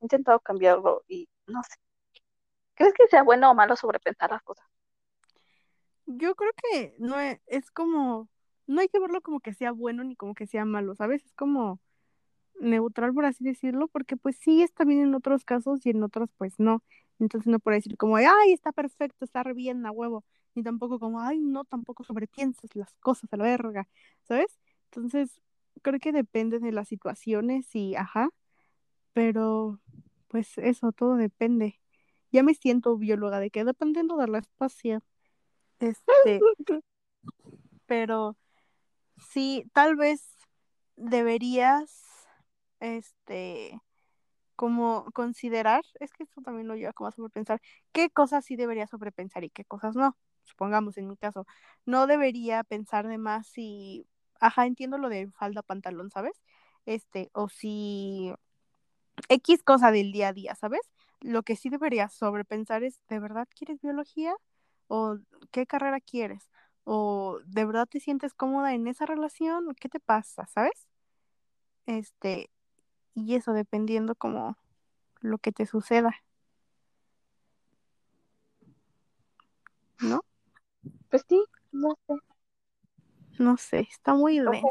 he 0.00 0.04
intentado 0.04 0.40
cambiarlo 0.40 1.04
y 1.08 1.28
no 1.46 1.62
sé. 1.62 1.76
¿Crees 2.74 2.94
que 2.94 3.06
sea 3.08 3.22
bueno 3.22 3.50
o 3.50 3.54
malo 3.54 3.76
sobrepensar 3.76 4.30
las 4.30 4.42
cosas? 4.42 4.66
Yo 6.06 6.34
creo 6.34 6.52
que 6.70 6.94
no 6.98 7.18
es, 7.20 7.40
es 7.46 7.70
como, 7.70 8.28
no 8.66 8.80
hay 8.80 8.88
que 8.88 8.98
verlo 8.98 9.20
como 9.20 9.40
que 9.40 9.54
sea 9.54 9.72
bueno 9.72 10.04
ni 10.04 10.16
como 10.16 10.34
que 10.34 10.46
sea 10.46 10.64
malo, 10.64 10.94
¿sabes? 10.94 11.24
Es 11.24 11.32
como 11.34 11.80
neutral, 12.60 13.12
por 13.12 13.24
así 13.24 13.44
decirlo, 13.44 13.88
porque 13.88 14.16
pues 14.16 14.36
sí 14.40 14.62
está 14.62 14.84
bien 14.84 15.00
en 15.00 15.14
otros 15.14 15.44
casos 15.44 15.84
y 15.86 15.90
en 15.90 16.02
otros 16.02 16.30
pues 16.36 16.54
no. 16.58 16.82
Entonces 17.18 17.46
no 17.50 17.60
puedo 17.60 17.76
decir 17.76 17.96
como, 17.96 18.16
ay, 18.16 18.52
está 18.52 18.72
perfecto, 18.72 19.24
está 19.24 19.42
re 19.42 19.54
bien 19.54 19.86
a 19.86 19.90
huevo. 19.90 20.24
Ni 20.54 20.62
tampoco 20.62 20.98
como, 20.98 21.20
ay, 21.20 21.40
no, 21.40 21.64
tampoco 21.64 22.04
sobrepiensas 22.04 22.74
las 22.74 22.92
cosas 23.00 23.32
a 23.32 23.36
la 23.36 23.44
verga, 23.44 23.88
¿sabes? 24.24 24.58
Entonces, 24.86 25.40
creo 25.82 25.98
que 26.00 26.12
depende 26.12 26.58
de 26.58 26.72
las 26.72 26.88
situaciones 26.88 27.74
y, 27.74 27.94
ajá, 27.96 28.30
pero 29.12 29.80
pues 30.32 30.56
eso, 30.56 30.92
todo 30.92 31.16
depende. 31.16 31.78
Ya 32.32 32.42
me 32.42 32.54
siento 32.54 32.96
bióloga 32.96 33.38
de 33.38 33.50
que 33.50 33.64
dependiendo 33.64 34.16
de 34.16 34.28
la 34.28 34.38
especie, 34.38 35.00
este, 35.78 36.40
pero 37.86 38.38
sí, 39.30 39.70
tal 39.74 39.94
vez 39.96 40.26
deberías, 40.96 42.26
este, 42.80 43.78
como 44.56 45.04
considerar, 45.12 45.84
es 46.00 46.14
que 46.14 46.22
esto 46.22 46.40
también 46.40 46.66
lo 46.66 46.76
lleva 46.76 46.94
como 46.94 47.08
a 47.08 47.12
sobrepensar, 47.12 47.60
qué 47.92 48.08
cosas 48.08 48.46
sí 48.46 48.56
debería 48.56 48.86
sobrepensar 48.86 49.44
y 49.44 49.50
qué 49.50 49.66
cosas 49.66 49.94
no. 49.94 50.16
Supongamos 50.44 50.96
en 50.96 51.08
mi 51.08 51.18
caso, 51.18 51.46
no 51.84 52.06
debería 52.06 52.64
pensar 52.64 53.06
de 53.06 53.18
más 53.18 53.46
si, 53.48 54.06
ajá, 54.40 54.64
entiendo 54.64 54.96
lo 54.96 55.10
de 55.10 55.30
falda 55.32 55.62
pantalón, 55.62 56.10
¿sabes? 56.10 56.42
Este, 56.86 57.28
o 57.34 57.50
si 57.50 58.32
X 59.28 59.62
cosa 59.62 59.90
del 59.90 60.12
día 60.12 60.28
a 60.28 60.32
día, 60.32 60.54
¿sabes? 60.54 60.80
Lo 61.20 61.42
que 61.42 61.56
sí 61.56 61.68
debería 61.68 62.08
sobrepensar 62.08 62.82
es, 62.82 63.00
¿de 63.08 63.18
verdad 63.18 63.48
quieres 63.54 63.80
biología? 63.80 64.34
¿O 64.88 65.18
qué 65.50 65.66
carrera 65.66 66.00
quieres? 66.00 66.50
¿O 66.84 67.38
de 67.44 67.64
verdad 67.64 67.86
te 67.88 68.00
sientes 68.00 68.34
cómoda 68.34 68.74
en 68.74 68.86
esa 68.88 69.06
relación? 69.06 69.74
¿Qué 69.80 69.88
te 69.88 70.00
pasa? 70.00 70.46
¿Sabes? 70.46 70.88
Este, 71.86 72.50
y 73.14 73.34
eso 73.34 73.52
dependiendo 73.52 74.14
como 74.14 74.56
lo 75.20 75.38
que 75.38 75.52
te 75.52 75.66
suceda. 75.66 76.16
¿No? 80.00 80.24
Pues 81.08 81.24
sí, 81.28 81.44
no 81.70 81.96
sé. 82.06 82.14
No 83.38 83.56
sé, 83.56 83.80
está 83.90 84.14
muy 84.14 84.40
denso. 84.40 84.68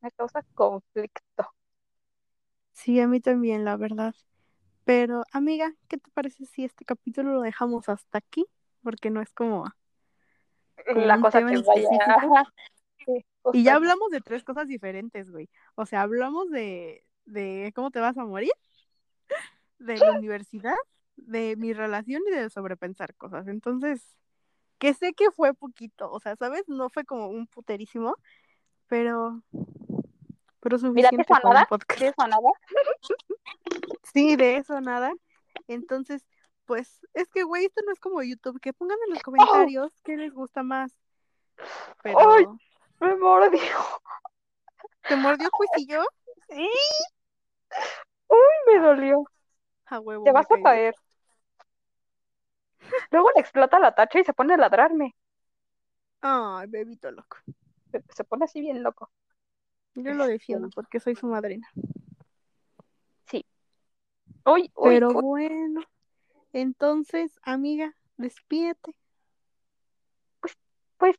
Me 0.00 0.10
causa 0.12 0.42
conflicto. 0.54 1.55
Sí, 2.86 3.00
a 3.00 3.08
mí 3.08 3.18
también, 3.18 3.64
la 3.64 3.76
verdad. 3.76 4.14
Pero, 4.84 5.24
amiga, 5.32 5.74
¿qué 5.88 5.98
te 5.98 6.08
parece 6.12 6.46
si 6.46 6.64
este 6.64 6.84
capítulo 6.84 7.32
lo 7.32 7.40
dejamos 7.40 7.88
hasta 7.88 8.18
aquí? 8.18 8.46
Porque 8.84 9.10
no 9.10 9.20
es 9.20 9.32
como, 9.32 9.64
como 10.86 11.00
La 11.00 11.20
cosa 11.20 11.44
que 11.44 11.58
vaya. 11.58 11.88
Sí, 13.04 13.24
Y 13.52 13.64
ya 13.64 13.74
hablamos 13.74 14.10
de 14.10 14.20
tres 14.20 14.44
cosas 14.44 14.68
diferentes, 14.68 15.32
güey. 15.32 15.48
O 15.74 15.84
sea, 15.84 16.02
hablamos 16.02 16.48
de, 16.50 17.04
de 17.24 17.72
cómo 17.74 17.90
te 17.90 17.98
vas 17.98 18.16
a 18.18 18.24
morir, 18.24 18.52
de 19.80 19.98
la 19.98 20.12
universidad, 20.12 20.76
de 21.16 21.56
mi 21.56 21.72
relación 21.72 22.22
y 22.28 22.30
de 22.30 22.50
sobrepensar 22.50 23.16
cosas. 23.16 23.48
Entonces, 23.48 24.16
que 24.78 24.94
sé 24.94 25.12
que 25.12 25.32
fue 25.32 25.54
poquito, 25.54 26.08
o 26.12 26.20
sea, 26.20 26.36
¿sabes? 26.36 26.62
No 26.68 26.88
fue 26.88 27.04
como 27.04 27.26
un 27.26 27.48
puterísimo, 27.48 28.14
pero, 28.86 29.42
pero 30.60 30.78
Mira, 30.90 31.10
de 31.10 31.16
suficiente 31.16 31.22
eso 31.22 31.34
a 31.34 31.36
para 31.36 31.48
un 31.48 31.54
nada, 31.54 31.66
podcast. 31.66 32.00
de 32.00 32.08
eso 32.08 32.26
nada. 32.26 32.50
Sí, 34.12 34.36
de 34.36 34.56
eso 34.56 34.80
nada. 34.80 35.12
Entonces, 35.68 36.24
pues, 36.64 37.00
es 37.12 37.28
que, 37.28 37.42
güey, 37.42 37.66
esto 37.66 37.82
no 37.84 37.92
es 37.92 38.00
como 38.00 38.22
YouTube, 38.22 38.60
que 38.60 38.72
pongan 38.72 38.98
en 39.06 39.14
los 39.14 39.22
comentarios 39.22 39.92
qué 40.04 40.16
les 40.16 40.32
gusta 40.32 40.62
más. 40.62 40.92
Pero, 42.02 42.18
¡Ay! 42.30 42.46
Me 43.00 43.14
mordió. 43.16 43.60
¿te 45.08 45.16
mordió 45.16 45.48
juicillo? 45.50 46.02
Sí. 46.48 46.68
Uy, 48.28 48.72
me 48.72 48.80
dolió. 48.80 49.24
A 49.86 50.00
huevo, 50.00 50.24
Te 50.24 50.32
vas 50.32 50.50
a 50.50 50.62
caer. 50.62 50.94
Luego 53.10 53.30
le 53.34 53.40
explota 53.40 53.78
la 53.78 53.94
tacha 53.94 54.18
y 54.20 54.24
se 54.24 54.32
pone 54.32 54.54
a 54.54 54.56
ladrarme. 54.56 55.14
Ay, 56.20 56.66
bebito 56.68 57.10
loco. 57.10 57.36
Se, 57.92 58.02
se 58.14 58.24
pone 58.24 58.44
así 58.44 58.60
bien 58.60 58.82
loco. 58.82 59.10
Yo 59.96 60.12
lo 60.12 60.26
defiendo 60.26 60.68
porque 60.74 61.00
soy 61.00 61.16
su 61.16 61.26
madrina. 61.26 61.68
Sí. 63.30 63.44
Uy, 64.44 64.70
uy, 64.74 64.94
Pero 64.94 65.10
bueno, 65.10 65.80
entonces, 66.52 67.38
amiga, 67.42 67.94
despídete. 68.18 68.94
Pues, 70.98 71.16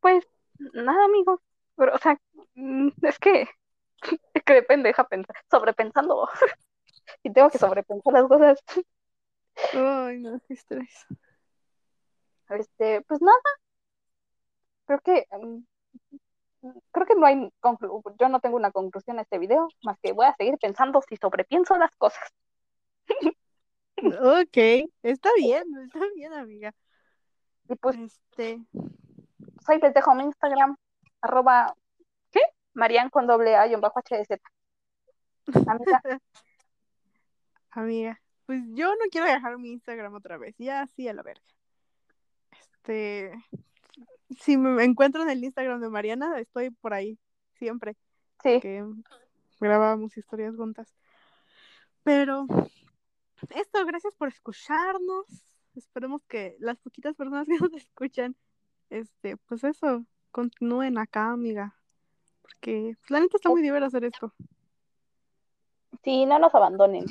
pues, 0.00 0.24
nada, 0.72 1.04
amigos. 1.04 1.40
Pero, 1.76 1.94
o 1.94 1.98
sea, 1.98 2.20
mm, 2.54 2.88
es 3.02 3.18
que, 3.18 3.48
es 4.34 4.42
que 4.44 4.52
de 4.54 4.62
pendeja 4.62 5.04
pensar, 5.08 5.36
sobrepensando. 5.50 6.28
y 7.24 7.32
tengo 7.32 7.50
que 7.50 7.58
sobrepensar 7.58 8.12
las 8.12 8.28
cosas. 8.28 8.58
Ay, 9.72 10.18
no, 10.18 10.40
qué 10.46 10.54
estrés. 10.54 11.06
Este, 12.50 13.00
pues 13.02 13.20
nada. 13.20 13.38
Creo 14.86 15.00
que, 15.00 15.26
mm, 15.30 15.64
creo 16.90 17.06
que 17.06 17.14
no 17.14 17.26
hay 17.26 17.52
yo 18.18 18.28
no 18.28 18.40
tengo 18.40 18.56
una 18.56 18.70
conclusión 18.70 19.18
a 19.18 19.22
este 19.22 19.38
video, 19.38 19.68
más 19.82 19.98
que 20.00 20.12
voy 20.12 20.26
a 20.26 20.34
seguir 20.36 20.56
pensando 20.58 21.00
si 21.02 21.16
sobrepienso 21.16 21.76
las 21.76 21.94
cosas. 21.96 22.22
Ok, 23.96 24.88
está 25.02 25.30
bien, 25.36 25.64
está 25.84 26.00
bien, 26.14 26.32
amiga. 26.32 26.74
Y 27.68 27.76
pues, 27.76 27.96
Este, 27.96 28.60
pues 28.72 29.68
ahí 29.68 29.78
les 29.80 29.94
dejo 29.94 30.14
mi 30.14 30.24
Instagram, 30.24 30.76
arroba, 31.20 31.74
¿qué? 32.30 32.40
Marian 32.74 33.10
con 33.10 33.26
doble 33.26 33.54
A 33.56 33.66
y 33.68 33.74
un 33.74 33.80
bajo 33.80 34.00
HDZ. 34.00 34.40
Amiga, 35.68 36.02
amiga, 37.70 38.20
pues 38.46 38.60
yo 38.70 38.88
no 38.90 39.04
quiero 39.10 39.26
dejar 39.26 39.58
mi 39.58 39.70
Instagram 39.70 40.14
otra 40.14 40.36
vez, 40.36 40.56
ya 40.58 40.86
sí 40.96 41.06
a 41.06 41.14
la 41.14 41.22
verga. 41.22 41.44
Este, 42.50 43.32
si 44.38 44.56
me 44.56 44.84
encuentro 44.84 45.22
en 45.22 45.30
el 45.30 45.44
Instagram 45.44 45.80
de 45.80 45.88
Mariana, 45.88 46.38
estoy 46.38 46.70
por 46.70 46.94
ahí, 46.94 47.18
siempre, 47.54 47.96
sí, 48.42 48.60
que 48.60 48.84
grabábamos 49.60 50.16
historias 50.16 50.56
juntas. 50.56 50.94
Pero 52.02 52.46
esto, 53.50 53.84
gracias 53.86 54.14
por 54.14 54.28
escucharnos. 54.28 55.26
Esperemos 55.74 56.22
que 56.28 56.56
las 56.60 56.78
poquitas 56.78 57.14
personas 57.16 57.46
que 57.48 57.58
nos 57.58 57.72
escuchan, 57.74 58.36
este, 58.90 59.36
pues 59.36 59.64
eso, 59.64 60.04
continúen 60.30 60.98
acá, 60.98 61.30
amiga. 61.30 61.74
Porque 62.42 62.96
pues, 63.00 63.10
la 63.10 63.20
neta 63.20 63.36
está 63.36 63.50
muy 63.50 63.62
divertido 63.62 63.86
hacer 63.86 64.04
esto. 64.04 64.34
sí, 66.02 66.26
no 66.26 66.38
nos 66.38 66.54
abandonen. 66.54 67.06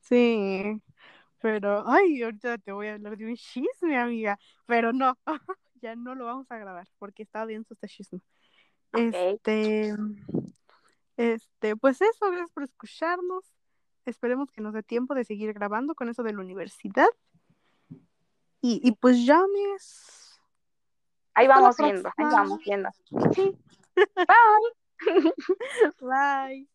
Sí, 0.00 0.80
pero, 1.40 1.84
ay, 1.86 2.22
ahorita 2.22 2.58
te 2.58 2.72
voy 2.72 2.88
a 2.88 2.94
hablar 2.94 3.16
de 3.16 3.26
un 3.26 3.36
chisme, 3.36 3.96
amiga. 3.96 4.38
Pero 4.66 4.92
no, 4.92 5.16
ya 5.80 5.96
no 5.96 6.14
lo 6.14 6.24
vamos 6.26 6.50
a 6.50 6.58
grabar 6.58 6.88
porque 6.98 7.22
está 7.22 7.46
denso 7.46 7.74
este 7.74 7.88
chisme. 7.88 8.20
Ok. 8.92 9.14
Este, 9.14 9.94
este, 11.16 11.76
pues 11.76 12.00
eso, 12.00 12.30
gracias 12.30 12.50
por 12.50 12.62
escucharnos. 12.62 13.44
Esperemos 14.04 14.50
que 14.50 14.60
nos 14.60 14.72
dé 14.72 14.82
tiempo 14.82 15.14
de 15.14 15.24
seguir 15.24 15.52
grabando 15.52 15.94
con 15.94 16.08
eso 16.08 16.22
de 16.22 16.32
la 16.32 16.40
universidad. 16.40 17.08
Y, 18.60 18.80
y 18.82 18.92
pues 18.92 19.24
ya, 19.24 19.38
amigas. 19.40 20.40
Ahí 21.34 21.46
vamos 21.46 21.76
viendo, 21.76 22.10
ahí 22.16 22.24
vamos 22.24 22.58
viendo. 22.64 22.88
Sí. 23.32 23.56
Bye. 23.94 24.74
Bye. 26.00 26.68